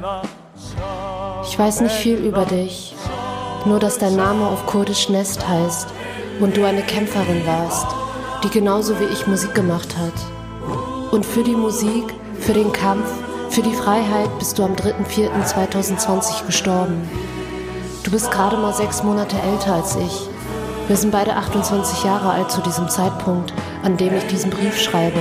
ich 1.43 1.59
weiß 1.59 1.81
nicht 1.81 1.95
viel 1.95 2.19
über 2.19 2.45
dich, 2.45 2.95
nur 3.65 3.79
dass 3.79 3.97
dein 3.97 4.15
Name 4.15 4.47
auf 4.47 4.65
Kurdisch 4.65 5.09
Nest 5.09 5.45
heißt 5.45 5.89
und 6.39 6.55
du 6.55 6.63
eine 6.63 6.81
Kämpferin 6.81 7.45
warst, 7.45 7.85
die 8.45 8.49
genauso 8.49 8.97
wie 8.97 9.11
ich 9.11 9.27
Musik 9.27 9.53
gemacht 9.53 9.93
hat. 9.97 11.11
Und 11.11 11.25
für 11.25 11.43
die 11.43 11.55
Musik, 11.55 12.13
für 12.39 12.53
den 12.53 12.71
Kampf, 12.71 13.09
für 13.49 13.61
die 13.61 13.73
Freiheit 13.73 14.29
bist 14.39 14.57
du 14.57 14.63
am 14.63 14.73
3.4.2020 14.73 16.45
gestorben. 16.45 17.01
Du 18.03 18.11
bist 18.11 18.31
gerade 18.31 18.55
mal 18.55 18.73
sechs 18.73 19.03
Monate 19.03 19.35
älter 19.35 19.73
als 19.73 19.97
ich. 19.97 20.29
Wir 20.87 20.95
sind 20.95 21.11
beide 21.11 21.35
28 21.35 22.05
Jahre 22.05 22.29
alt 22.29 22.51
zu 22.51 22.61
diesem 22.61 22.87
Zeitpunkt, 22.87 23.53
an 23.83 23.97
dem 23.97 24.15
ich 24.15 24.27
diesen 24.27 24.49
Brief 24.49 24.79
schreibe. 24.79 25.19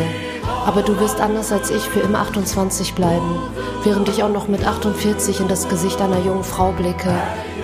Aber 0.66 0.82
du 0.82 0.98
wirst 0.98 1.20
anders 1.20 1.52
als 1.52 1.70
ich 1.70 1.82
für 1.82 2.00
immer 2.00 2.20
28 2.20 2.94
bleiben, 2.94 3.38
während 3.82 4.08
ich 4.08 4.22
auch 4.22 4.30
noch 4.30 4.48
mit 4.48 4.66
48 4.66 5.40
in 5.40 5.48
das 5.48 5.68
Gesicht 5.68 6.00
einer 6.00 6.18
jungen 6.20 6.44
Frau 6.44 6.72
blicke, 6.72 7.14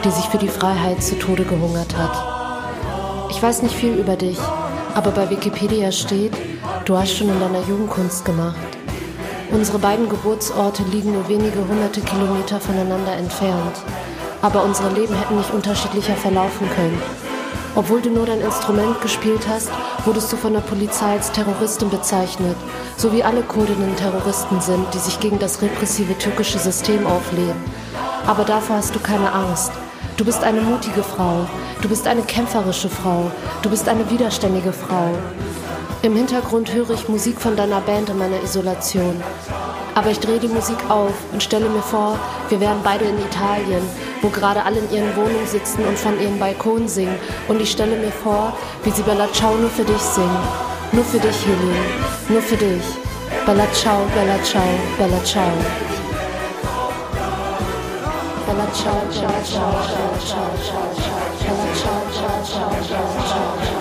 die 0.05 0.11
sich 0.11 0.27
für 0.27 0.39
die 0.39 0.49
Freiheit 0.49 1.03
zu 1.03 1.19
Tode 1.19 1.45
gehungert 1.45 1.97
hat. 1.97 3.31
Ich 3.31 3.43
weiß 3.43 3.63
nicht 3.63 3.75
viel 3.75 3.95
über 3.95 4.17
dich, 4.17 4.39
aber 4.95 5.13
bei 5.13 5.31
Wikipedia 5.31 5.91
steht, 5.93 6.33
du 6.85 6.97
hast 6.97 7.17
schon 7.17 7.31
in 7.31 7.41
deiner 7.41 7.67
Jugend 7.67 7.91
Kunst 7.91 8.25
gemacht. 8.25 8.57
Unsere 9.51 9.79
beiden 9.79 10.09
Geburtsorte 10.09 10.83
liegen 10.85 11.13
nur 11.13 11.27
wenige 11.29 11.67
hunderte 11.67 12.03
Kilometer 12.03 12.61
voneinander 12.61 13.13
entfernt, 13.13 13.77
aber 14.43 14.63
unsere 14.63 14.91
Leben 14.93 15.15
hätten 15.15 15.37
nicht 15.37 15.53
unterschiedlicher 15.53 16.15
verlaufen 16.15 16.69
können. 16.77 17.01
Obwohl 17.77 18.03
du 18.03 18.11
nur 18.11 18.27
dein 18.27 18.41
Instrument 18.41 19.01
gespielt 19.01 19.47
hast, 19.49 19.71
wurdest 20.05 20.33
du 20.33 20.37
von 20.37 20.53
der 20.53 20.61
Polizei 20.61 21.13
als 21.13 21.31
Terroristin 21.31 21.89
bezeichnet, 21.89 22.57
so 22.97 23.13
wie 23.13 23.23
alle 23.23 23.43
Kurdinnen 23.43 23.95
Terroristen 23.97 24.61
sind, 24.61 24.93
die 24.93 24.99
sich 24.99 25.21
gegen 25.21 25.39
das 25.39 25.63
repressive 25.63 26.19
türkische 26.19 26.59
System 26.59 27.07
auflehnen. 27.07 27.57
Aber 28.27 28.45
davor 28.45 28.77
hast 28.77 28.95
du 28.95 28.99
keine 28.99 29.33
Angst. 29.33 29.71
Du 30.17 30.25
bist 30.25 30.43
eine 30.43 30.61
mutige 30.61 31.03
Frau, 31.03 31.47
du 31.81 31.89
bist 31.89 32.07
eine 32.07 32.23
kämpferische 32.23 32.91
Frau, 32.91 33.31
du 33.63 33.71
bist 33.71 33.89
eine 33.89 34.11
widerständige 34.11 34.73
Frau. 34.73 35.15
Im 36.03 36.17
Hintergrund 36.17 36.73
höre 36.73 36.91
ich 36.91 37.11
Musik 37.11 37.39
von 37.39 37.57
deiner 37.57 37.83
Band 37.83 38.09
in 38.09 38.17
meiner 38.17 38.43
Isolation. 38.43 39.23
Aber 39.95 40.09
ich 40.11 40.19
drehe 40.19 40.39
die 40.39 40.49
Musik 40.49 40.79
auf 40.89 41.13
und 41.31 41.43
stelle 41.43 41.69
mir 41.69 41.83
vor, 41.83 42.19
wir 42.49 42.59
wären 42.59 42.81
beide 42.83 43.05
in 43.05 43.19
Italien, 43.19 43.83
wo 44.23 44.31
gerade 44.31 44.63
alle 44.63 44.79
in 44.79 44.91
ihren 44.91 45.15
Wohnungen 45.15 45.47
sitzen 45.47 45.85
und 45.85 45.99
von 45.99 46.19
ihren 46.19 46.39
Balkonen 46.39 46.89
singen. 46.89 47.19
Und 47.49 47.61
ich 47.61 47.71
stelle 47.71 47.99
mir 47.99 48.13
vor, 48.13 48.55
wie 48.83 48.91
sie 48.91 49.03
Bella 49.03 49.31
Ciao 49.35 49.55
nur 49.57 49.69
für 49.69 49.85
dich 49.85 50.01
singen. 50.01 50.39
Nur 50.93 51.05
für 51.05 51.19
dich, 51.19 51.45
Helene. 51.45 51.85
Nur 52.31 52.41
für 52.41 52.57
dich. 52.57 52.83
Bella 53.45 53.71
Ciao, 53.73 54.01
Bella 54.15 54.43
Ciao, 54.43 54.63
Bella 54.97 55.23
Ciao. 55.23 55.53
Bella 58.47 58.73
Ciao, 58.73 58.95
Bella 58.95 59.45
Ciao, 59.45 59.71
Bella 59.71 59.85
Ciao, 59.85 59.85
Bella 59.91 60.19
Ciao, 60.25 60.49
Bella 61.45 61.75
Ciao, 61.75 62.01
Bella 62.09 62.45
Ciao, 62.45 62.71
Bella 62.71 63.27
Ciao, 63.29 63.80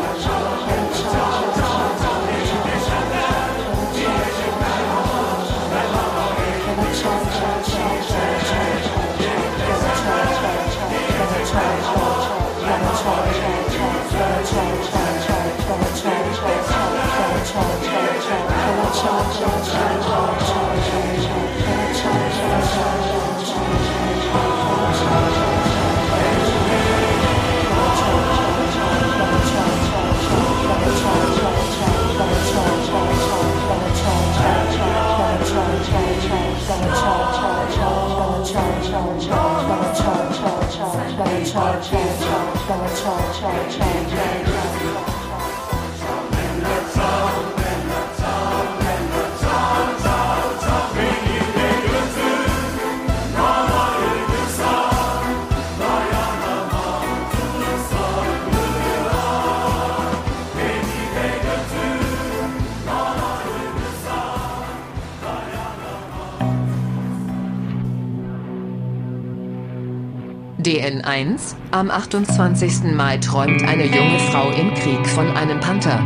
DN1, 70.61 71.58
am 71.71 71.91
28. 71.91 72.95
Mai 72.95 73.17
träumt 73.17 73.61
eine 73.63 73.85
junge 73.85 74.19
Frau 74.31 74.49
im 74.51 74.73
Krieg 74.73 75.05
von 75.07 75.29
einem 75.37 75.59
Panther. 75.59 76.03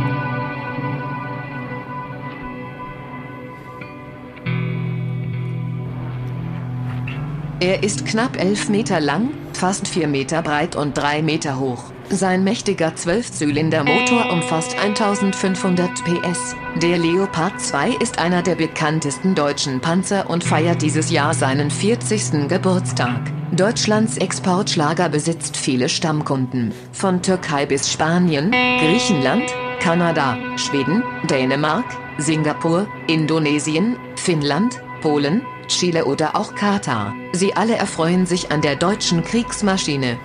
Er 7.60 7.82
ist 7.82 8.04
knapp 8.04 8.38
11 8.38 8.68
Meter 8.68 9.00
lang, 9.00 9.30
fast 9.54 9.88
4 9.88 10.06
Meter 10.06 10.42
breit 10.42 10.76
und 10.76 10.98
3 10.98 11.22
Meter 11.22 11.58
hoch. 11.58 11.93
Sein 12.10 12.44
mächtiger 12.44 12.94
Zwölfzylindermotor 12.94 14.30
umfasst 14.30 14.78
1500 14.78 15.90
PS. 16.04 16.54
Der 16.80 16.98
Leopard 16.98 17.60
2 17.60 17.90
ist 18.00 18.18
einer 18.18 18.42
der 18.42 18.54
bekanntesten 18.54 19.34
deutschen 19.34 19.80
Panzer 19.80 20.28
und 20.28 20.44
feiert 20.44 20.82
dieses 20.82 21.10
Jahr 21.10 21.34
seinen 21.34 21.70
40. 21.70 22.48
Geburtstag. 22.48 23.20
Deutschlands 23.52 24.18
Exportschlager 24.18 25.08
besitzt 25.08 25.56
viele 25.56 25.88
Stammkunden. 25.88 26.72
Von 26.92 27.22
Türkei 27.22 27.66
bis 27.66 27.90
Spanien, 27.90 28.50
Griechenland, 28.50 29.44
Kanada, 29.80 30.36
Schweden, 30.56 31.02
Dänemark, 31.30 31.84
Singapur, 32.18 32.86
Indonesien, 33.06 33.96
Finnland, 34.16 34.80
Polen, 35.00 35.42
Chile 35.68 36.04
oder 36.04 36.36
auch 36.36 36.54
Katar. 36.54 37.14
Sie 37.32 37.54
alle 37.54 37.76
erfreuen 37.76 38.26
sich 38.26 38.52
an 38.52 38.60
der 38.60 38.76
deutschen 38.76 39.24
Kriegsmaschine. 39.24 40.18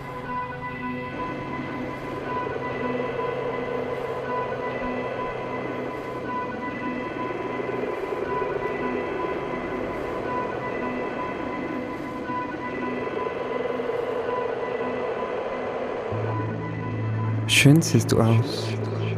Schön 17.61 17.81
siehst 17.81 18.13
du 18.13 18.21
aus. 18.21 18.69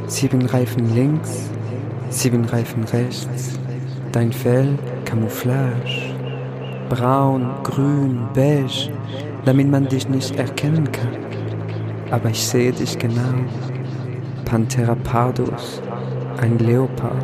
Sieben 0.07 0.43
Reifen 0.47 0.95
links, 0.95 1.51
sieben 2.09 2.43
Reifen 2.45 2.85
rechts. 2.85 3.59
Dein 4.11 4.33
Fell 4.33 4.79
Camouflage. 5.05 6.15
Braun, 6.89 7.51
grün, 7.61 8.17
beige, 8.33 8.89
damit 9.45 9.69
man 9.69 9.87
dich 9.87 10.09
nicht 10.09 10.35
erkennen 10.37 10.91
kann. 10.91 11.15
Aber 12.09 12.31
ich 12.31 12.43
sehe 12.43 12.71
dich 12.71 12.97
genau. 12.97 13.45
Panthera 14.45 14.95
pardus, 15.03 15.79
ein 16.37 16.57
Leopard. 16.57 17.23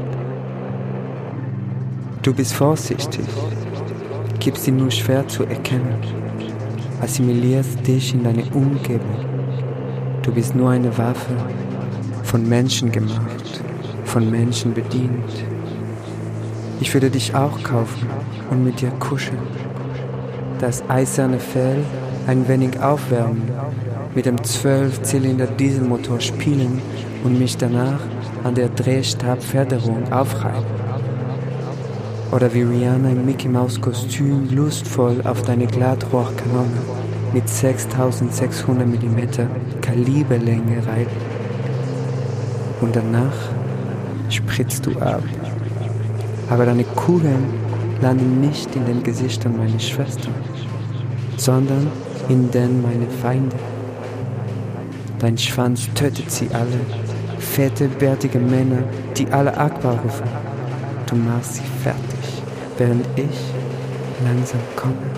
Du 2.21 2.31
bist 2.31 2.53
vorsichtig. 2.53 3.25
gibt 4.39 4.59
sie 4.59 4.71
nur 4.71 4.91
schwer 4.91 5.27
zu 5.27 5.45
erkennen. 5.45 5.97
Assimilierst 7.01 7.87
dich 7.87 8.13
in 8.13 8.23
deine 8.23 8.45
Umgebung. 8.53 9.36
Du 10.27 10.33
bist 10.33 10.53
nur 10.55 10.71
eine 10.71 10.95
Waffe, 10.97 11.37
von 12.23 12.49
Menschen 12.49 12.91
gemacht, 12.91 13.61
von 14.03 14.29
Menschen 14.29 14.73
bedient. 14.73 15.45
Ich 16.81 16.93
würde 16.93 17.09
dich 17.09 17.33
auch 17.33 17.63
kaufen 17.63 18.09
und 18.51 18.61
mit 18.61 18.81
dir 18.81 18.91
kuscheln. 18.99 19.39
Das 20.59 20.83
eiserne 20.89 21.39
Fell 21.39 21.81
ein 22.27 22.45
wenig 22.49 22.77
aufwärmen, 22.81 23.43
mit 24.15 24.25
dem 24.25 24.43
Zwölfzylinder 24.43 25.47
Dieselmotor 25.47 26.19
spielen 26.19 26.81
und 27.23 27.39
mich 27.39 27.55
danach 27.55 28.01
an 28.43 28.53
der 28.53 28.67
Drehstabfederung 28.67 30.11
aufreiben. 30.11 30.65
Oder 32.33 32.53
wie 32.53 32.63
Rihanna 32.63 33.11
im 33.11 33.25
Mickey 33.25 33.47
Mouse 33.47 33.79
Kostüm 33.79 34.49
lustvoll 34.53 35.21
auf 35.23 35.41
deine 35.43 35.67
Glattrohrkanone 35.67 37.06
mit 37.37 37.47
6600 37.47 38.87
mm 38.87 39.81
Kaliberlänge 39.81 40.77
reiten. 40.87 41.21
Und 42.81 42.95
danach 42.95 43.35
spritzt 44.27 44.87
du 44.87 44.97
ab. 44.99 45.21
Aber 46.49 46.65
deine 46.65 46.83
Kugeln 46.83 47.45
landen 48.01 48.41
nicht 48.41 48.75
in 48.75 48.87
den 48.87 49.03
Gesichtern 49.03 49.55
meiner 49.55 49.79
Schwestern, 49.79 50.33
sondern 51.37 51.91
in 52.27 52.49
denen 52.49 52.81
meine 52.81 53.07
Feinde. 53.21 53.55
Dein 55.19 55.37
Schwanz 55.37 55.87
tötet 55.93 56.31
sie 56.31 56.49
alle, 56.53 56.79
fette, 57.37 57.87
bärtige 57.87 58.39
Männer, 58.39 58.81
die 59.15 59.27
alle 59.27 59.55
Akbar 59.55 59.99
rufen. 60.03 60.27
Du 61.05 61.15
machst 61.15 61.57
sie 61.57 61.69
fertig, 61.83 62.41
während 62.79 63.05
ich 63.15 63.37
langsam 64.25 64.61
komme. 64.75 65.16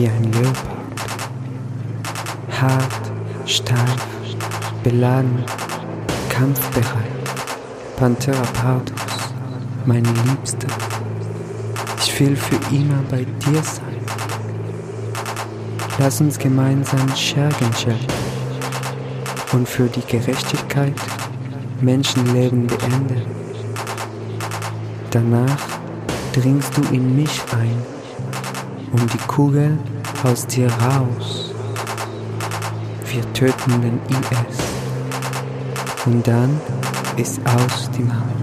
Wie 0.00 0.08
ein 0.08 0.32
Leopard. 0.32 0.56
Hart, 2.58 3.12
steif, 3.44 4.06
beladen, 4.82 5.44
kampfbereit. 6.30 6.86
Panthera 7.96 8.42
pardus, 8.54 9.34
meine 9.84 10.08
Liebste. 10.24 10.66
Ich 12.02 12.18
will 12.18 12.34
für 12.34 12.74
immer 12.74 13.02
bei 13.10 13.26
dir 13.44 13.62
sein. 13.62 13.84
Lass 15.98 16.20
uns 16.22 16.38
gemeinsam 16.38 17.14
Schergen 17.14 17.72
schärfen 17.74 18.06
und 19.52 19.68
für 19.68 19.86
die 19.86 20.06
Gerechtigkeit 20.06 20.94
Menschenleben 21.82 22.66
beenden. 22.66 23.22
Danach 25.10 25.58
dringst 26.32 26.74
du 26.76 26.82
in 26.94 27.16
mich 27.16 27.42
ein 27.52 27.89
um 28.92 29.06
die 29.06 29.18
Kugel 29.26 29.78
aus 30.24 30.46
dir 30.46 30.68
raus. 30.72 31.52
Wir 33.06 33.32
töten 33.32 33.80
den 33.80 34.00
IS. 34.08 34.58
Und 36.06 36.26
dann 36.26 36.60
ist 37.16 37.40
aus 37.46 37.90
die 37.90 38.02
Maus. 38.02 38.39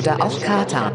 Oder 0.00 0.22
auch 0.22 0.40
Katar. 0.40 0.92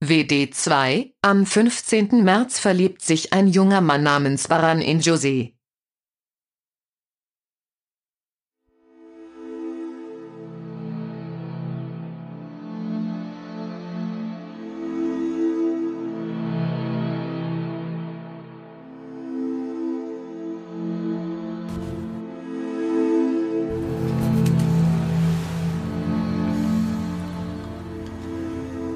WD2 0.00 1.12
Am 1.20 1.44
15. 1.44 2.24
März 2.24 2.58
verliebt 2.58 3.02
sich 3.02 3.32
ein 3.34 3.48
junger 3.48 3.82
Mann 3.82 4.02
namens 4.02 4.48
Baran 4.48 4.80
in 4.80 5.00
José. 5.00 5.53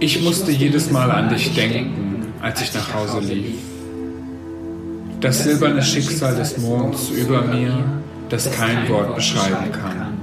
Ich 0.09 0.23
musste 0.23 0.51
jedes 0.51 0.91
Mal 0.91 1.11
an 1.11 1.29
dich 1.29 1.55
denken, 1.55 2.33
als 2.41 2.63
ich 2.63 2.73
nach 2.73 2.95
Hause 2.95 3.21
lief. 3.21 3.59
Das 5.21 5.45
silberne 5.45 5.83
Schicksal 5.83 6.35
des 6.35 6.57
Monds 6.57 7.11
über 7.11 7.43
mir, 7.43 7.75
das 8.31 8.51
kein 8.51 8.89
Wort 8.89 9.15
beschreiben 9.15 9.71
kann. 9.71 10.15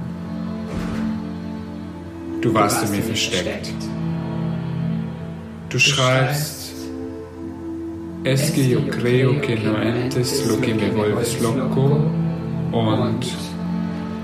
Du 2.40 2.52
warst 2.52 2.82
in 2.82 2.96
mir 2.96 3.02
versteckt. 3.04 3.68
Du 5.68 5.78
schreibst, 5.78 6.72
Es 8.24 8.52
que 8.52 8.68
yo 8.68 8.80
creo 8.90 9.40
que 9.40 9.54
no 9.54 9.80
entes 9.80 10.48
lo 10.48 10.60
que 10.60 10.74
me 10.74 10.90
vuelves 10.90 11.40
loco 11.40 11.86
und 12.72 13.24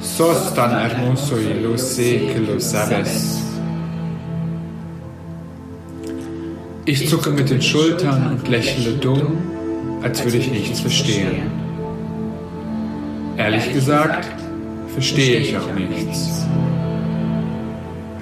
Sos 0.01 0.53
tan 0.55 0.73
hermoso 0.73 1.41
y 1.41 1.55
lo 1.63 1.79
sé 1.79 2.33
que 2.33 2.41
lo 2.41 2.59
sabes. 2.59 3.52
Ich 6.85 7.09
zucke 7.09 7.31
mit 7.31 7.49
den 7.49 7.63
Schultern 7.63 8.33
und 8.33 8.49
lächle 8.49 8.95
dumm, 8.95 9.39
als 10.03 10.25
würde 10.25 10.39
ich 10.39 10.51
nichts 10.51 10.81
verstehen. 10.81 11.43
Ehrlich 13.37 13.73
gesagt, 13.73 14.27
verstehe 14.93 15.39
ich 15.39 15.57
auch 15.57 15.73
nichts. 15.75 16.45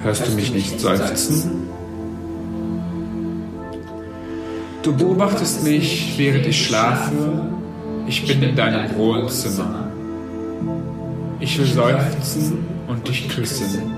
Hörst 0.03 0.27
du 0.27 0.31
mich 0.33 0.53
nicht 0.53 0.79
seufzen? 0.79 1.69
Du 4.83 4.95
beobachtest 4.95 5.63
mich, 5.63 6.13
während 6.17 6.45
ich 6.45 6.65
schlafe. 6.67 7.13
Ich 8.07 8.27
bin 8.27 8.43
in 8.43 8.55
deinem 8.55 8.95
Wohnzimmer. 8.95 9.87
Ich 11.39 11.57
will 11.57 11.65
seufzen 11.65 12.59
und 12.87 13.07
dich 13.07 13.27
küssen. 13.27 13.91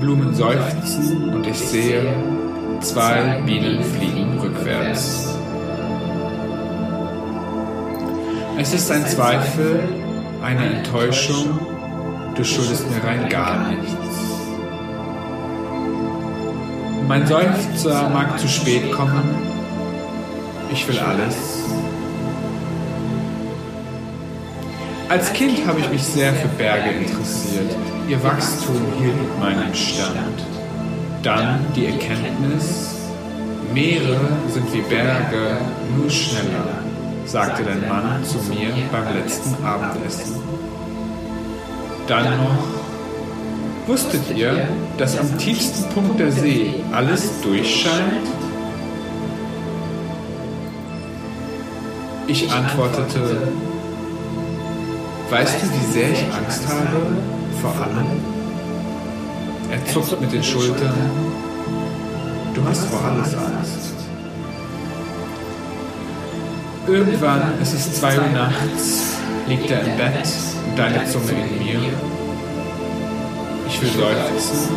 Blumen 0.00 0.34
seufzen 0.34 1.30
und 1.34 1.46
ich 1.46 1.58
sehe, 1.58 2.14
zwei 2.80 3.40
Bienen 3.44 3.82
fliegen 3.82 4.38
rückwärts. 4.40 5.34
Es 8.58 8.74
ist 8.74 8.90
ein 8.90 9.06
Zweifel, 9.06 9.80
eine 10.42 10.74
Enttäuschung, 10.76 11.58
du 12.34 12.44
schuldest 12.44 12.84
mir 12.90 13.02
rein 13.02 13.28
gar 13.28 13.68
nichts. 13.68 13.94
Mein 17.08 17.26
Seufzer 17.26 18.08
mag 18.10 18.38
zu 18.38 18.48
spät 18.48 18.92
kommen, 18.92 19.22
ich 20.72 20.86
will 20.86 20.98
alles. 20.98 21.64
Als 25.08 25.32
Kind 25.32 25.66
habe 25.66 25.80
ich 25.80 25.90
mich 25.90 26.04
sehr 26.04 26.32
für 26.32 26.46
Berge 26.48 26.90
interessiert. 26.90 27.74
Ihr 28.08 28.22
Wachstum 28.22 28.76
hielt 28.96 29.40
meinen 29.40 29.74
Stand. 29.74 30.49
Dann 31.22 31.66
die 31.76 31.86
Erkenntnis, 31.86 32.94
Meere 33.74 34.18
sind 34.48 34.72
wie 34.72 34.80
Berge, 34.80 35.58
nur 35.96 36.08
schneller, 36.08 36.82
sagte 37.26 37.62
dein 37.62 37.86
Mann 37.88 38.24
zu 38.24 38.38
mir 38.48 38.70
beim 38.90 39.14
letzten 39.14 39.62
Abendessen. 39.62 40.36
Dann 42.06 42.24
noch, 42.38 42.64
wusstet 43.86 44.22
ihr, 44.34 44.66
dass 44.96 45.18
am 45.18 45.36
tiefsten 45.36 45.88
Punkt 45.94 46.18
der 46.18 46.32
See 46.32 46.76
alles 46.90 47.42
durchscheint? 47.42 48.26
Ich 52.28 52.50
antwortete, 52.50 53.42
weißt 55.28 55.62
du, 55.62 55.66
wie 55.66 55.92
sehr 55.92 56.10
ich 56.12 56.24
Angst 56.32 56.66
habe 56.66 57.06
vor 57.60 57.74
allem? 57.74 58.39
Er 59.70 59.86
zuckt 59.86 60.20
mit 60.20 60.32
den 60.32 60.42
Schultern. 60.42 60.94
Du 62.54 62.64
hast 62.64 62.86
vor 62.86 63.04
alles 63.04 63.34
Angst. 63.34 63.94
Irgendwann, 66.88 67.42
es 67.62 67.72
ist 67.72 67.96
zwei 67.96 68.18
Uhr 68.18 68.26
nachts, 68.34 69.14
liegt 69.46 69.70
er 69.70 69.80
im 69.82 69.96
Bett 69.96 70.26
und 70.68 70.76
deine 70.76 71.04
Zunge 71.06 71.30
in 71.30 71.64
mir. 71.64 71.80
Ich 73.68 73.80
will 73.80 73.90
seufzen, 73.90 74.74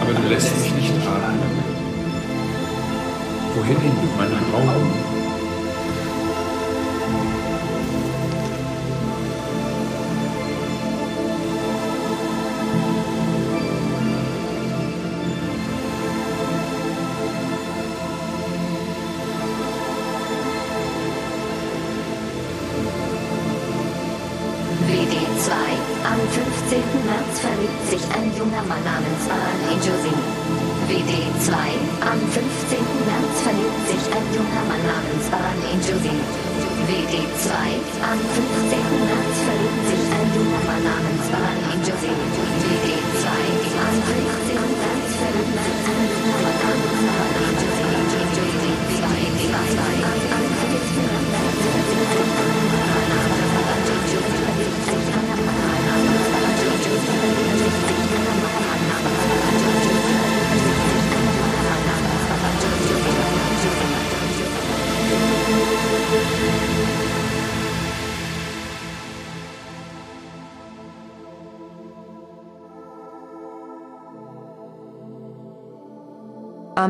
aber 0.00 0.12
du 0.12 0.28
lässt 0.28 0.56
mich 0.56 0.74
nicht 0.74 0.92
atmen. 1.06 1.38
Wohin 3.54 3.74
mit 3.74 4.16
meinen 4.16 4.54
Augen? 4.54 5.09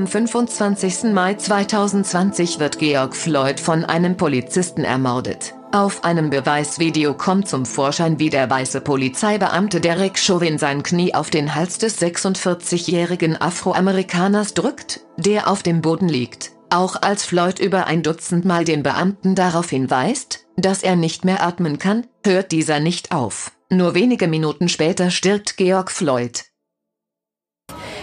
Am 0.01 0.07
25. 0.07 1.13
Mai 1.13 1.35
2020 1.35 2.59
wird 2.59 2.79
Georg 2.79 3.15
Floyd 3.15 3.61
von 3.61 3.85
einem 3.85 4.17
Polizisten 4.17 4.83
ermordet. 4.83 5.53
Auf 5.73 6.05
einem 6.05 6.31
Beweisvideo 6.31 7.13
kommt 7.13 7.51
zum 7.51 7.67
Vorschein, 7.67 8.19
wie 8.19 8.31
der 8.31 8.49
weiße 8.49 8.81
Polizeibeamte 8.81 9.79
Derek 9.79 10.17
Chauvin 10.19 10.57
sein 10.57 10.83
Knie 10.83 11.15
auf 11.15 11.29
den 11.29 11.55
Hals 11.55 11.77
des 11.77 12.01
46-jährigen 12.01 13.39
Afroamerikaners 13.39 14.55
drückt, 14.55 15.01
der 15.19 15.51
auf 15.51 15.63
dem 15.63 15.83
Boden 15.83 16.09
liegt. 16.09 16.53
Auch 16.71 17.03
als 17.03 17.27
Floyd 17.27 17.59
über 17.59 17.87
ein 17.87 18.03
Dutzend 18.03 18.47
Mal 18.47 18.65
den 18.65 18.83
Beamten 18.83 19.35
darauf 19.35 19.69
hinweist, 19.69 20.47
dass 20.57 20.83
er 20.83 20.97
nicht 20.97 21.27
mehr 21.27 21.43
atmen 21.43 21.79
kann, 21.79 22.07
hört 22.25 22.53
dieser 22.53 22.81
nicht 22.81 23.13
auf. 23.13 23.53
Nur 23.69 23.95
wenige 23.95 24.29
Minuten 24.29 24.71
später 24.71 25.11
stirbt 25.11 25.59
Georg 25.59 25.91
Floyd. 25.91 26.45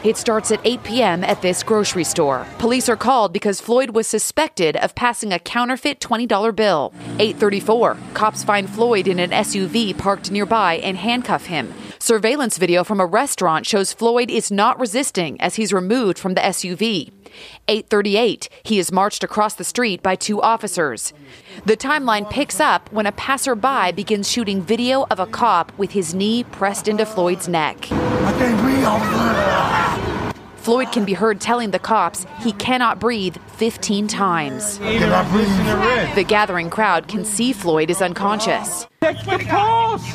It 0.03 0.17
starts 0.17 0.51
at 0.51 0.61
8 0.63 0.83
p.m. 0.83 1.23
at 1.23 1.41
this 1.41 1.63
grocery 1.63 2.03
store. 2.03 2.45
Police 2.59 2.87
are 2.87 2.95
called 2.95 3.33
because 3.33 3.59
Floyd 3.59 3.91
was 3.91 4.07
suspected 4.07 4.75
of 4.77 4.95
passing 4.95 5.33
a 5.33 5.39
counterfeit 5.39 5.99
$20 5.99 6.55
bill. 6.55 6.93
834. 7.19 7.97
Cops 8.13 8.43
find 8.43 8.69
Floyd 8.69 9.07
in 9.07 9.19
an 9.19 9.31
SUV 9.31 9.97
parked 9.97 10.31
nearby 10.31 10.75
and 10.75 10.97
handcuff 10.97 11.47
him. 11.47 11.73
Surveillance 11.99 12.57
video 12.57 12.83
from 12.83 12.99
a 12.99 13.05
restaurant 13.05 13.65
shows 13.65 13.91
Floyd 13.91 14.29
is 14.29 14.51
not 14.51 14.79
resisting 14.79 15.39
as 15.41 15.55
he's 15.55 15.73
removed 15.73 16.19
from 16.19 16.35
the 16.35 16.41
SUV. 16.41 17.11
838, 17.67 18.49
he 18.63 18.79
is 18.79 18.91
marched 18.91 19.23
across 19.23 19.55
the 19.55 19.63
street 19.63 20.01
by 20.01 20.15
two 20.15 20.41
officers. 20.41 21.13
The 21.65 21.75
timeline 21.75 22.29
picks 22.29 22.59
up 22.59 22.91
when 22.91 23.05
a 23.05 23.11
passerby 23.11 23.91
begins 23.93 24.31
shooting 24.31 24.61
video 24.61 25.05
of 25.11 25.19
a 25.19 25.25
cop 25.25 25.71
with 25.77 25.91
his 25.91 26.13
knee 26.13 26.43
pressed 26.43 26.87
into 26.87 27.05
Floyd's 27.05 27.47
neck. 27.47 27.87
I. 28.89 29.96
Floyd 30.67 30.91
can 30.91 31.05
be 31.05 31.13
heard 31.13 31.39
telling 31.39 31.71
the 31.71 31.79
cops 31.79 32.25
he 32.41 32.51
cannot 32.51 32.99
breathe 32.99 33.37
15 33.55 34.09
times. 34.09 34.79
The 34.79 36.25
gathering 36.27 36.69
crowd 36.69 37.07
can 37.07 37.23
see 37.23 37.53
Floyd 37.53 37.89
is 37.89 38.01
unconscious. 38.01 38.85
Check 39.01 39.15
the 39.23 39.45
pulse! 39.47 40.05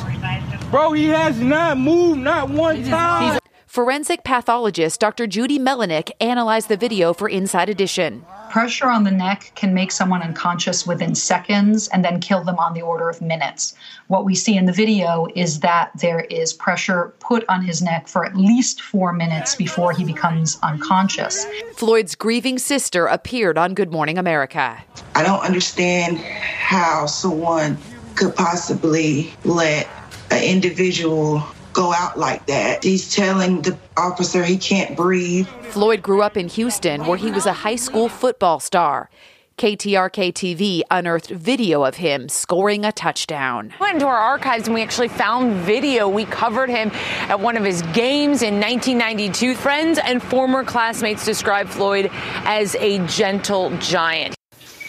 Bro, 0.69 0.91
he 0.91 1.07
has 1.07 1.39
not 1.39 1.79
moved 1.79 2.19
not 2.19 2.51
one 2.51 2.83
time. 2.83 3.39
Forensic 3.73 4.23
pathologist 4.23 4.99
Dr. 4.99 5.25
Judy 5.25 5.57
Melanik 5.57 6.11
analyzed 6.21 6.69
the 6.69 6.77
video 6.77 7.11
for 7.11 7.27
Inside 7.27 7.69
Edition. 7.69 8.23
Pressure 8.51 8.87
on 8.87 9.03
the 9.03 9.09
neck 9.09 9.51
can 9.55 9.73
make 9.73 9.91
someone 9.91 10.21
unconscious 10.21 10.85
within 10.85 11.15
seconds 11.15 11.87
and 11.87 12.05
then 12.05 12.19
kill 12.19 12.43
them 12.43 12.59
on 12.59 12.75
the 12.75 12.83
order 12.83 13.09
of 13.09 13.19
minutes. 13.19 13.73
What 14.09 14.25
we 14.25 14.35
see 14.35 14.55
in 14.55 14.65
the 14.65 14.71
video 14.71 15.25
is 15.33 15.61
that 15.61 15.89
there 15.95 16.19
is 16.19 16.53
pressure 16.53 17.15
put 17.19 17.43
on 17.49 17.63
his 17.63 17.81
neck 17.81 18.07
for 18.07 18.23
at 18.23 18.35
least 18.35 18.79
four 18.79 19.11
minutes 19.11 19.55
before 19.55 19.91
he 19.91 20.05
becomes 20.05 20.59
unconscious. 20.61 21.47
Floyd's 21.73 22.13
grieving 22.13 22.59
sister 22.59 23.07
appeared 23.07 23.57
on 23.57 23.73
Good 23.73 23.91
Morning 23.91 24.19
America. 24.19 24.83
I 25.15 25.23
don't 25.23 25.43
understand 25.43 26.19
how 26.19 27.07
someone 27.07 27.79
could 28.13 28.35
possibly 28.35 29.33
let 29.43 29.87
an 30.29 30.43
individual 30.43 31.43
go 31.73 31.93
out 31.93 32.17
like 32.17 32.45
that. 32.45 32.83
He's 32.83 33.13
telling 33.13 33.61
the 33.61 33.77
officer 33.97 34.43
he 34.43 34.57
can't 34.57 34.95
breathe. 34.95 35.47
Floyd 35.71 36.01
grew 36.01 36.21
up 36.21 36.37
in 36.37 36.47
Houston, 36.47 37.05
where 37.05 37.17
he 37.17 37.31
was 37.31 37.45
a 37.45 37.53
high 37.53 37.75
school 37.75 38.09
football 38.09 38.59
star. 38.59 39.09
KTRK 39.57 40.33
TV 40.33 40.81
unearthed 40.89 41.29
video 41.29 41.83
of 41.83 41.95
him 41.95 42.27
scoring 42.27 42.85
a 42.85 42.91
touchdown. 42.91 43.71
We 43.79 43.85
went 43.85 43.93
into 43.95 44.07
our 44.07 44.17
archives 44.17 44.67
and 44.67 44.73
we 44.73 44.81
actually 44.81 45.09
found 45.09 45.53
video. 45.53 46.09
We 46.09 46.25
covered 46.25 46.69
him 46.69 46.89
at 47.29 47.39
one 47.39 47.55
of 47.55 47.63
his 47.63 47.83
games 47.93 48.41
in 48.41 48.55
1992. 48.59 49.53
Friends 49.53 49.99
and 49.99 50.23
former 50.23 50.63
classmates 50.63 51.23
described 51.23 51.69
Floyd 51.69 52.09
as 52.45 52.75
a 52.75 53.05
gentle 53.05 53.69
giant. 53.77 54.35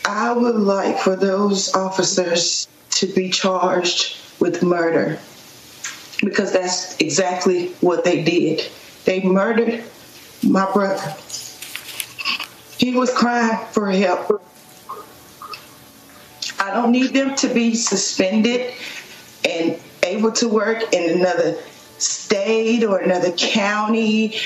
I 0.07 0.33
would 0.33 0.57
like 0.57 0.99
for 0.99 1.15
those 1.15 1.75
officers 1.75 2.67
to 2.93 3.07
be 3.07 3.31
charged 3.31 4.17
with 4.41 4.63
murder 4.63 5.19
because 6.25 6.53
that's 6.53 6.99
exactly 6.99 7.69
what 7.81 8.05
they 8.05 8.23
did. 8.23 8.63
They 9.05 9.23
murdered 9.23 9.85
my 10.43 10.71
brother. 10.73 11.15
He 12.79 12.95
was 12.95 13.13
crying 13.13 13.59
for 13.73 13.91
help. 13.91 14.43
I 16.59 16.73
don't 16.73 16.93
need 16.93 17.13
them 17.13 17.35
to 17.37 17.49
be 17.49 17.75
suspended 17.75 18.75
and 19.45 19.79
able 20.03 20.33
to 20.33 20.49
work 20.49 20.93
in 20.93 21.19
another 21.19 21.57
state 21.99 22.85
or 22.85 22.99
another 22.99 23.33
county. 23.33 24.37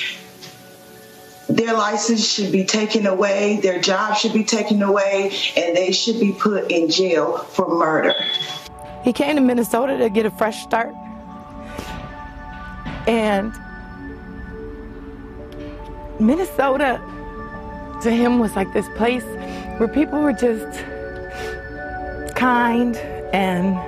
Their 1.48 1.72
license 1.74 2.30
should 2.30 2.52
be 2.52 2.64
taken 2.64 3.06
away, 3.06 3.58
their 3.62 3.80
job 3.80 4.16
should 4.16 4.34
be 4.34 4.44
taken 4.44 4.82
away, 4.82 5.32
and 5.56 5.74
they 5.74 5.92
should 5.92 6.20
be 6.20 6.32
put 6.32 6.70
in 6.70 6.90
jail 6.90 7.38
for 7.38 7.68
murder. 7.68 8.14
He 9.02 9.12
came 9.14 9.36
to 9.36 9.40
Minnesota 9.40 9.96
to 9.96 10.10
get 10.10 10.26
a 10.26 10.30
fresh 10.30 10.62
start. 10.62 10.94
And 13.08 13.54
Minnesota 16.20 17.00
to 18.02 18.10
him 18.10 18.38
was 18.38 18.54
like 18.54 18.70
this 18.74 18.86
place 18.96 19.24
where 19.78 19.88
people 19.88 20.20
were 20.20 20.34
just 20.34 20.84
kind 22.36 22.94
and 23.32 23.78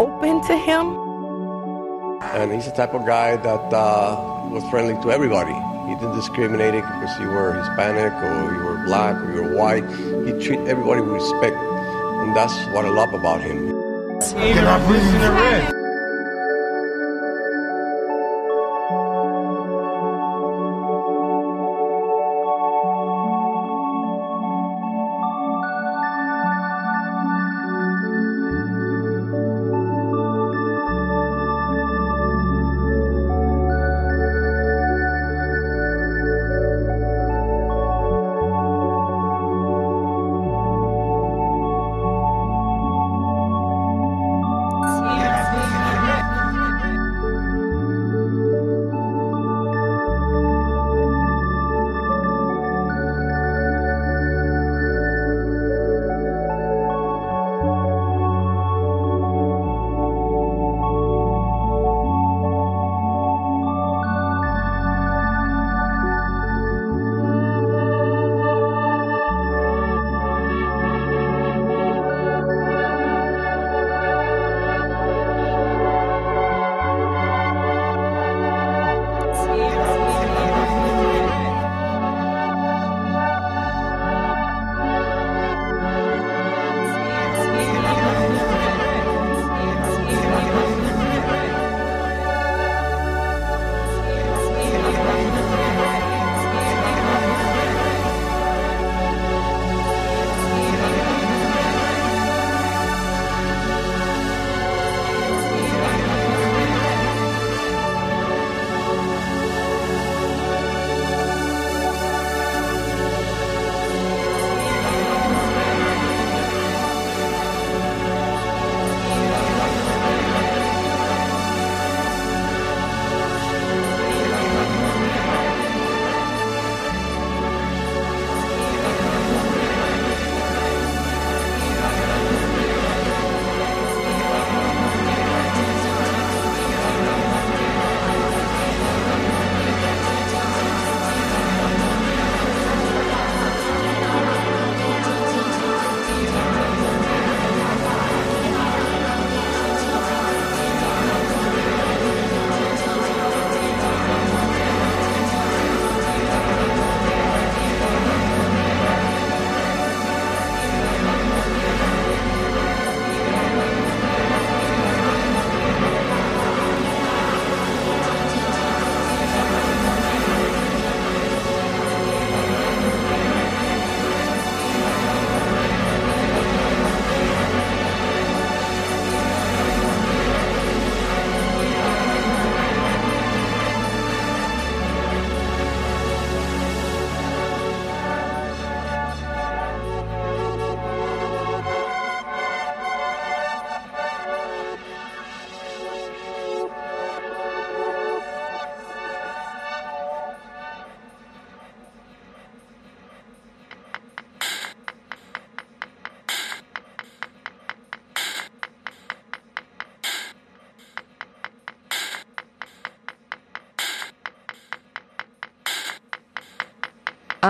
open 0.00 0.46
to 0.46 0.56
him. 0.56 0.96
And 2.22 2.52
he's 2.52 2.66
the 2.66 2.70
type 2.70 2.94
of 2.94 3.04
guy 3.04 3.34
that 3.34 3.74
uh, 3.74 4.48
was 4.48 4.62
friendly 4.70 4.94
to 5.02 5.10
everybody. 5.10 5.54
He 5.88 5.96
didn't 5.96 6.14
discriminate 6.14 6.74
because 6.74 7.18
you 7.18 7.26
were 7.26 7.54
Hispanic 7.54 8.12
or 8.22 8.54
you 8.54 8.62
were 8.62 8.84
black 8.86 9.16
or 9.16 9.34
you 9.34 9.42
were 9.42 9.56
white. 9.56 9.84
He 10.24 10.32
treated 10.44 10.68
everybody 10.68 11.00
with 11.00 11.20
respect. 11.20 11.56
And 11.56 12.36
that's 12.36 12.54
what 12.66 12.84
I 12.84 12.90
love 12.90 13.12
about 13.12 13.40
him. 13.40 13.70
Can 14.20 14.66
I 14.66 14.86
bring 14.86 15.04
you 15.04 15.18
the 15.18 15.32
red? 15.32 15.81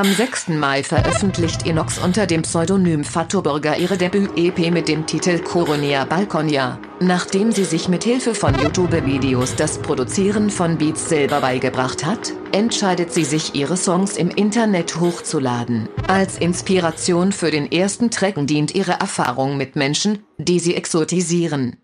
Am 0.02 0.12
6. 0.12 0.48
Mai 0.48 0.82
veröffentlicht 0.82 1.64
Inox 1.64 1.98
unter 1.98 2.26
dem 2.26 2.42
Pseudonym 2.42 3.04
Fatoburger 3.04 3.76
ihre 3.76 3.96
Debüt-EP 3.96 4.72
mit 4.72 4.88
dem 4.88 5.06
Titel 5.06 5.38
Coronia 5.38 6.04
Balkonia. 6.04 6.80
Nachdem 6.98 7.52
sie 7.52 7.62
sich 7.62 7.86
mit 7.88 8.02
Hilfe 8.02 8.34
von 8.34 8.58
YouTube-Videos 8.58 9.54
das 9.54 9.78
Produzieren 9.78 10.50
von 10.50 10.76
Beats 10.76 11.08
selber 11.08 11.40
beigebracht 11.40 12.04
hat, 12.04 12.32
entscheidet 12.50 13.12
sie 13.12 13.24
sich 13.24 13.54
ihre 13.54 13.76
Songs 13.76 14.16
im 14.16 14.30
Internet 14.30 14.98
hochzuladen. 14.98 15.88
Als 16.08 16.36
Inspiration 16.36 17.30
für 17.30 17.52
den 17.52 17.70
ersten 17.70 18.10
Track 18.10 18.34
dient 18.38 18.74
ihre 18.74 18.98
Erfahrung 18.98 19.56
mit 19.56 19.76
Menschen, 19.76 20.24
die 20.36 20.58
sie 20.58 20.74
exotisieren. 20.74 21.76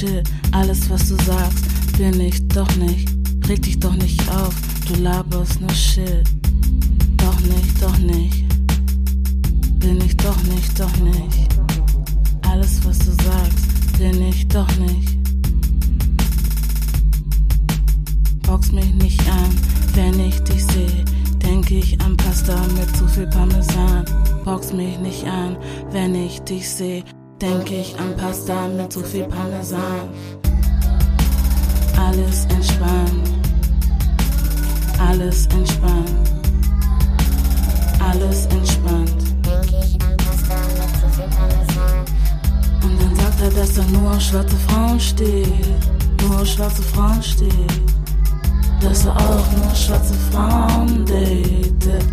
Shit. 0.00 0.26
Alles, 0.52 0.88
was 0.88 1.10
du 1.10 1.16
sagst, 1.24 1.98
bin 1.98 2.18
ich 2.22 2.48
doch 2.48 2.74
nicht. 2.76 3.06
Reg 3.46 3.60
dich 3.60 3.78
doch 3.78 3.94
nicht 3.96 4.18
auf, 4.30 4.54
du 4.88 4.94
laberst 4.94 5.60
nur 5.60 5.74
Shit. 5.74 6.24
Doch 7.18 7.38
nicht, 7.40 7.82
doch 7.82 7.98
nicht. 7.98 8.48
Bin 9.78 10.00
ich 10.00 10.16
doch 10.16 10.42
nicht, 10.44 10.80
doch 10.80 10.96
nicht. 10.96 11.54
Alles, 12.48 12.80
was 12.82 12.98
du 13.00 13.10
sagst, 13.10 13.98
bin 13.98 14.22
ich 14.22 14.48
doch 14.48 14.74
nicht. 14.78 15.18
Box 18.46 18.72
mich 18.72 18.94
nicht 18.94 19.20
an, 19.28 19.50
wenn 19.92 20.18
ich 20.18 20.40
dich 20.44 20.64
sehe. 20.64 21.04
Denke 21.44 21.74
ich 21.74 22.00
an 22.00 22.16
Pasta 22.16 22.56
mit 22.74 22.96
zu 22.96 23.06
viel 23.06 23.26
Parmesan. 23.26 24.06
Box 24.46 24.72
mich 24.72 24.98
nicht 25.00 25.26
an, 25.26 25.58
wenn 25.92 26.14
ich 26.14 26.40
dich 26.40 26.66
sehe 26.66 27.04
denke 27.40 27.74
ich 27.76 27.98
an 27.98 28.14
Pasta 28.16 28.68
mit 28.68 28.92
zu 28.92 29.00
viel 29.00 29.24
Parmesan. 29.24 30.10
Alles 31.96 32.44
entspannt, 32.46 33.30
alles 34.98 35.46
entspannt, 35.46 36.30
alles 38.00 38.46
entspannt. 38.46 39.22
Und 42.82 43.02
dann 43.02 43.16
sagt 43.16 43.40
er, 43.42 43.50
dass 43.50 43.74
da 43.74 43.82
nur 43.84 44.10
auf 44.10 44.20
schwarze 44.20 44.56
Frauen 44.68 45.00
steht, 45.00 45.46
nur 46.22 46.40
auf 46.40 46.46
schwarze 46.46 46.82
Frauen 46.82 47.22
steht. 47.22 47.52
Dass 48.82 49.04
er 49.04 49.16
auch 49.16 49.52
nur 49.52 49.74
schwarze 49.74 50.14
Frauen 50.30 51.04
datet. 51.06 52.04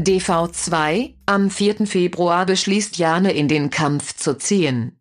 DV2, 0.00 1.14
am 1.26 1.50
4. 1.50 1.86
Februar 1.86 2.46
beschließt 2.46 2.98
Jane 2.98 3.32
in 3.32 3.48
den 3.48 3.70
Kampf 3.70 4.14
zu 4.14 4.38
ziehen. 4.38 4.97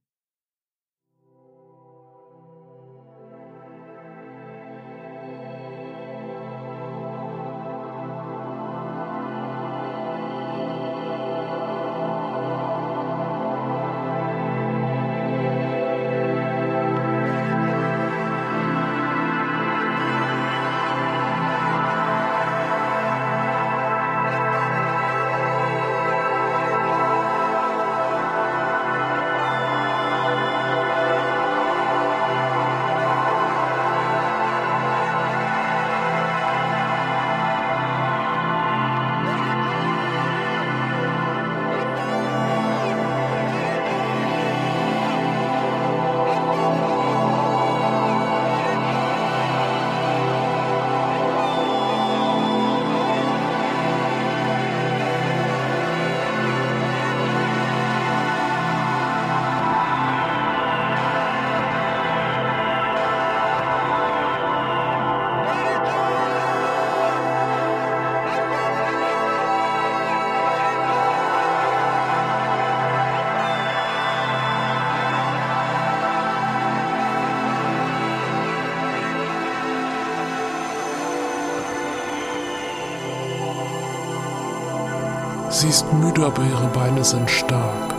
Sie 85.67 85.73
ist 85.73 85.91
müde, 85.91 86.25
aber 86.25 86.43
ihre 86.43 86.67
Beine 86.67 87.03
sind 87.03 87.29
stark. 87.29 87.93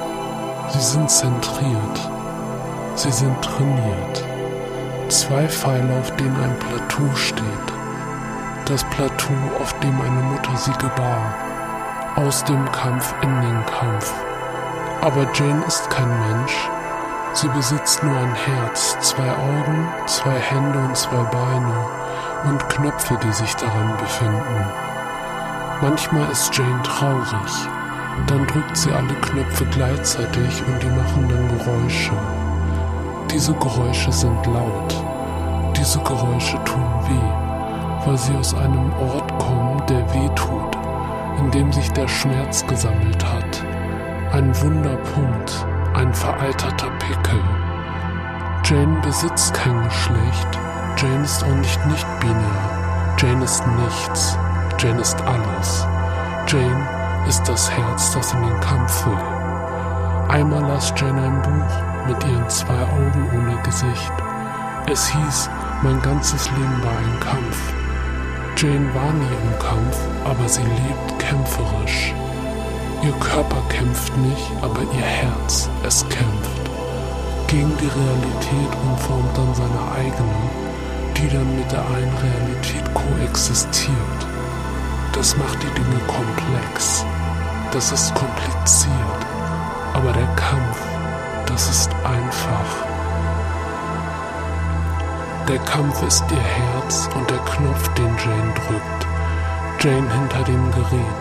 Sie 0.71 0.81
sind 0.81 1.11
zentriert. 1.11 2.11
Sie 2.95 3.13
sind 3.13 3.43
trainiert. 3.43 4.25
Zwei 5.11 5.47
Pfeile, 5.47 5.99
auf 6.01 6.11
denen 6.17 6.35
ein 6.43 6.59
Plateau 6.61 7.15
steht. 7.15 7.69
Das 8.65 8.85
Plateau, 8.85 9.35
auf 9.61 9.79
dem 9.81 10.01
eine 10.01 10.23
Mutter 10.33 10.57
sie 10.57 10.73
gebar. 10.79 11.35
Aus 12.17 12.43
dem 12.45 12.73
Kampf 12.73 13.15
in 13.21 13.39
den 13.43 13.67
Kampf. 13.67 14.15
Aber 15.03 15.27
Jane 15.35 15.63
ist 15.67 15.91
kein 15.91 16.09
Mensch. 16.09 16.71
Sie 17.35 17.49
besitzt 17.49 18.03
nur 18.03 18.17
ein 18.17 18.35
Herz, 18.35 18.97
zwei 19.01 19.31
Augen, 19.31 19.89
zwei 20.07 20.39
Hände 20.39 20.79
und 20.79 20.97
zwei 20.97 21.23
Beine. 21.25 21.87
und 22.49 22.67
Knöpfe, 22.71 23.19
die 23.23 23.33
sich 23.33 23.55
daran 23.57 23.95
befinden. 23.99 24.88
Manchmal 25.81 26.29
ist 26.33 26.53
Jane 26.57 26.83
traurig, 26.83 27.69
dann 28.27 28.45
drückt 28.49 28.77
sie 28.77 28.91
alle 28.91 29.15
Knöpfe 29.21 29.65
gleichzeitig 29.67 30.63
und 30.67 30.83
die 30.83 30.89
machen 30.89 31.29
dann 31.29 31.57
Geräusche. 31.57 32.13
Diese 33.31 33.55
Geräusche 33.55 34.11
sind 34.11 34.45
laut. 34.47 35.05
Diese 35.77 36.01
Geräusche 36.01 36.59
tun 36.65 36.83
weh, 37.07 38.07
weil 38.07 38.19
sie 38.19 38.35
aus 38.35 38.55
einem 38.55 38.93
Ort 38.95 39.39
kommen, 39.39 39.81
der 39.89 40.03
weh 40.13 40.29
tut, 40.35 40.77
in 41.39 41.51
dem 41.53 41.73
sich 41.73 41.93
der 41.93 42.09
Schmerz 42.09 42.67
gesammelt 42.67 43.25
hat. 43.25 43.63
Ein 44.33 44.51
Wunderpunkt, 44.61 45.65
ein 45.95 46.13
veralterter 46.13 46.91
Pickel. 46.99 47.41
Jane 48.65 49.01
besitzt 49.01 49.55
kein 49.55 49.85
Geschlecht. 49.85 50.59
Jane 50.97 51.23
ist 51.23 51.45
auch 51.45 51.55
nicht 51.55 51.87
nicht-binär. 51.87 53.15
Jane 53.19 53.45
ist 53.45 53.65
nichts. 53.65 54.37
Jane 54.79 55.01
ist 55.01 55.21
alles. 55.23 55.85
Jane 56.47 56.89
ist 57.27 57.43
das 57.49 57.69
Herz, 57.69 58.13
das 58.13 58.33
in 58.33 58.43
den 58.43 58.61
Kampf 58.61 59.07
will. 59.07 59.19
Einmal 60.29 60.63
las 60.63 60.95
Jane 60.97 61.21
ein 61.21 61.43
Buch 61.43 62.07
mit 62.07 62.23
ihren 62.25 62.49
zwei 62.49 62.81
Augen 62.83 63.29
ohne 63.35 63.61
Gesicht. 63.65 64.13
Es 64.87 65.09
hieß, 65.09 65.51
mein 65.83 66.01
ganzes 66.03 66.49
Leben 66.53 66.81
war 66.85 66.97
ein 66.97 67.19
Kampf. 67.19 67.75
Jane 68.57 68.95
war 68.95 69.13
nie 69.15 69.27
im 69.27 69.59
Kampf, 69.59 69.99
aber 70.25 70.49
sie 70.49 70.63
lebt 70.63 71.19
kämpferisch. 71.19 72.15
Ihr 73.03 73.13
Körper 73.19 73.61
kämpft 73.71 74.17
nicht, 74.19 74.53
aber 74.63 74.83
ihr 74.83 75.05
Herz, 75.05 75.69
es 75.85 76.09
kämpft. 76.09 76.71
Gegen 77.49 77.77
die 77.79 77.87
Realität 77.87 78.79
und 78.85 79.01
formt 79.01 79.37
dann 79.37 79.55
seine 79.57 79.93
eigene, 79.97 80.39
die 81.17 81.29
dann 81.29 81.57
mit 81.57 81.73
der 81.73 81.81
einen 81.81 82.15
Realität 82.23 82.95
koexistiert. 82.95 84.28
Das 85.13 85.37
macht 85.37 85.63
die 85.63 85.81
Dinge 85.81 86.01
komplex. 86.07 87.05
Das 87.73 87.93
ist 87.93 88.15
kompliziert. 88.15 89.27
Aber 89.95 90.13
der 90.13 90.29
Kampf, 90.37 90.81
das 91.47 91.69
ist 91.69 91.91
einfach. 92.05 92.89
Der 95.49 95.59
Kampf 95.61 96.03
ist 96.03 96.25
ihr 96.31 96.37
Herz 96.41 97.09
und 97.15 97.29
der 97.31 97.39
Knopf, 97.39 97.89
den 97.95 98.15
Jane 98.19 98.55
drückt. 98.55 99.07
Jane 99.81 100.13
hinter 100.13 100.45
dem 100.45 100.71
Gerät. 100.73 101.21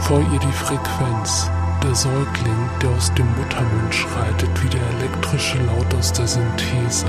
Vor 0.00 0.20
ihr 0.20 0.38
die 0.38 0.52
Frequenz. 0.52 1.50
Der 1.82 1.94
Säugling, 1.94 2.70
der 2.82 2.90
aus 2.90 3.12
dem 3.14 3.26
Muttermund 3.36 3.94
schreitet 3.94 4.50
wie 4.62 4.68
der 4.68 4.82
elektrische 4.98 5.58
Laut 5.58 5.94
aus 5.98 6.12
der 6.12 6.26
Synthese. 6.26 7.06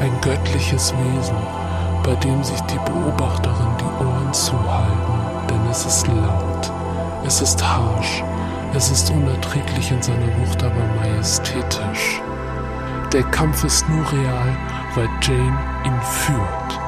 Ein 0.00 0.12
göttliches 0.20 0.92
Wesen, 0.92 1.36
bei 2.02 2.14
dem 2.16 2.42
sich 2.42 2.60
die 2.62 2.78
Beobachterin 2.78 3.76
die 3.80 4.04
Ohren 4.04 4.32
zuhalten, 4.32 5.20
denn 5.48 5.70
es 5.70 5.84
ist 5.84 6.06
laut. 6.06 6.72
Es 7.24 7.40
ist 7.42 7.62
harsch, 7.62 8.22
es 8.74 8.90
ist 8.90 9.10
unerträglich 9.10 9.90
in 9.90 10.02
seiner 10.02 10.26
Wucht, 10.38 10.62
aber 10.62 10.74
majestätisch. 11.00 12.20
Der 13.12 13.22
Kampf 13.24 13.64
ist 13.64 13.88
nur 13.88 14.04
real, 14.12 14.56
weil 14.94 15.08
Jane 15.22 15.58
ihn 15.84 16.00
führt. 16.02 16.80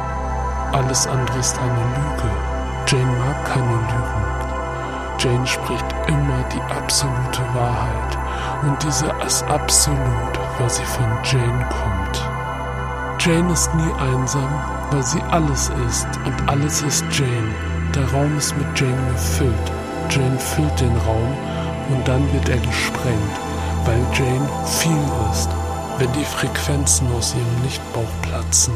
Alles 0.72 1.06
andere 1.06 1.38
ist 1.38 1.58
eine 1.58 1.84
Lüge. 1.96 2.30
Jane 2.86 3.18
mag 3.18 3.44
keine 3.44 3.66
Lügen. 3.66 4.30
Jane 5.18 5.46
spricht 5.46 5.86
immer 6.08 6.42
die 6.52 6.74
absolute 6.74 7.42
Wahrheit. 7.54 8.18
Und 8.62 8.82
diese 8.82 9.06
ist 9.26 9.42
absolut, 9.44 10.38
weil 10.58 10.70
sie 10.70 10.84
von 10.84 11.06
Jane 11.24 11.66
kommt. 11.68 12.30
Jane 13.22 13.52
ist 13.52 13.74
nie 13.74 13.92
einsam, 13.98 14.48
weil 14.90 15.02
sie 15.02 15.20
alles 15.30 15.70
ist 15.86 16.06
und 16.24 16.48
alles 16.48 16.80
ist 16.80 17.04
Jane. 17.12 17.54
Der 17.94 18.10
Raum 18.12 18.38
ist 18.38 18.56
mit 18.56 18.66
Jane 18.80 18.96
gefüllt. 19.12 19.72
Jane 20.08 20.38
füllt 20.38 20.80
den 20.80 20.96
Raum 21.06 21.36
und 21.90 22.08
dann 22.08 22.32
wird 22.32 22.48
er 22.48 22.56
gesprengt, 22.56 23.36
weil 23.84 24.00
Jane 24.14 24.48
viel 24.64 25.04
ist, 25.32 25.50
wenn 25.98 26.10
die 26.14 26.24
Frequenzen 26.24 27.12
aus 27.12 27.34
ihrem 27.34 27.62
Lichtbauch 27.62 28.08
platzen. 28.22 28.72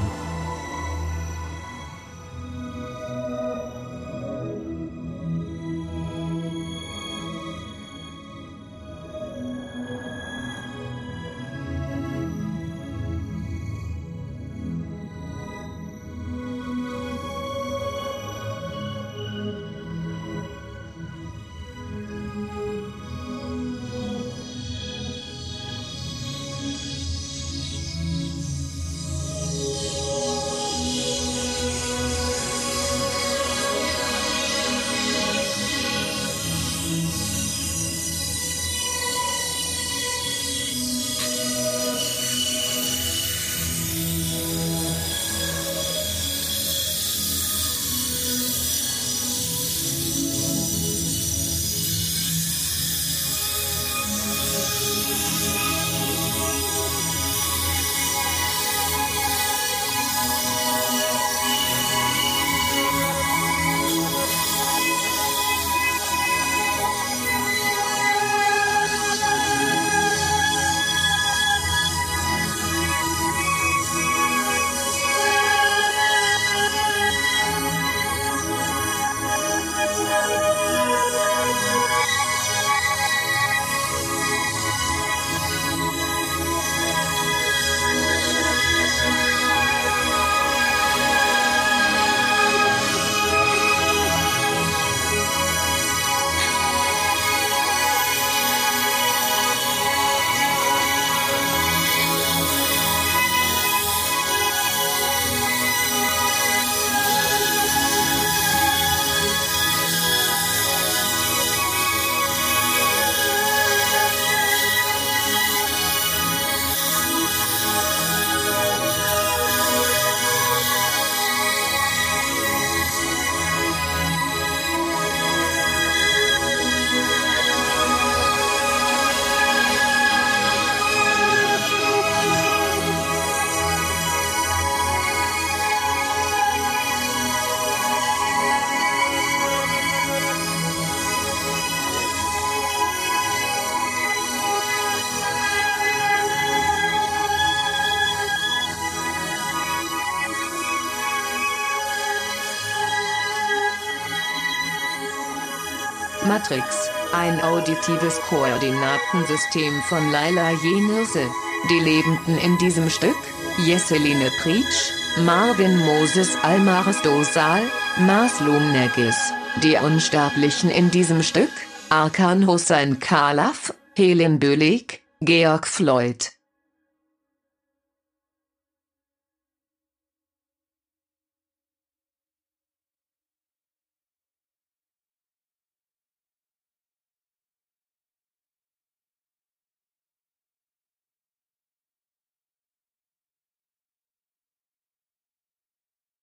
Matrix, 156.44 156.90
ein 157.12 157.40
auditives 157.40 158.20
Koordinatensystem 158.28 159.82
von 159.88 160.10
Laila 160.10 160.50
Jenirse. 160.50 161.26
Die 161.70 161.78
Lebenden 161.78 162.36
in 162.36 162.58
diesem 162.58 162.90
Stück, 162.90 163.16
Jesseline 163.64 164.30
Prietsch, 164.42 164.92
Marvin 165.24 165.78
Moses 165.78 166.36
Almaris 166.42 167.00
Dosal, 167.00 167.62
Maslum 168.00 168.72
Negis, 168.72 169.16
die 169.62 169.76
Unsterblichen 169.76 170.68
in 170.68 170.90
diesem 170.90 171.22
Stück, 171.22 171.50
Arkan 171.88 172.46
Hussein 172.46 172.98
Khalaf, 172.98 173.72
Helen 173.96 174.38
Bölig, 174.38 175.02
Georg 175.20 175.66
Floyd. 175.66 176.33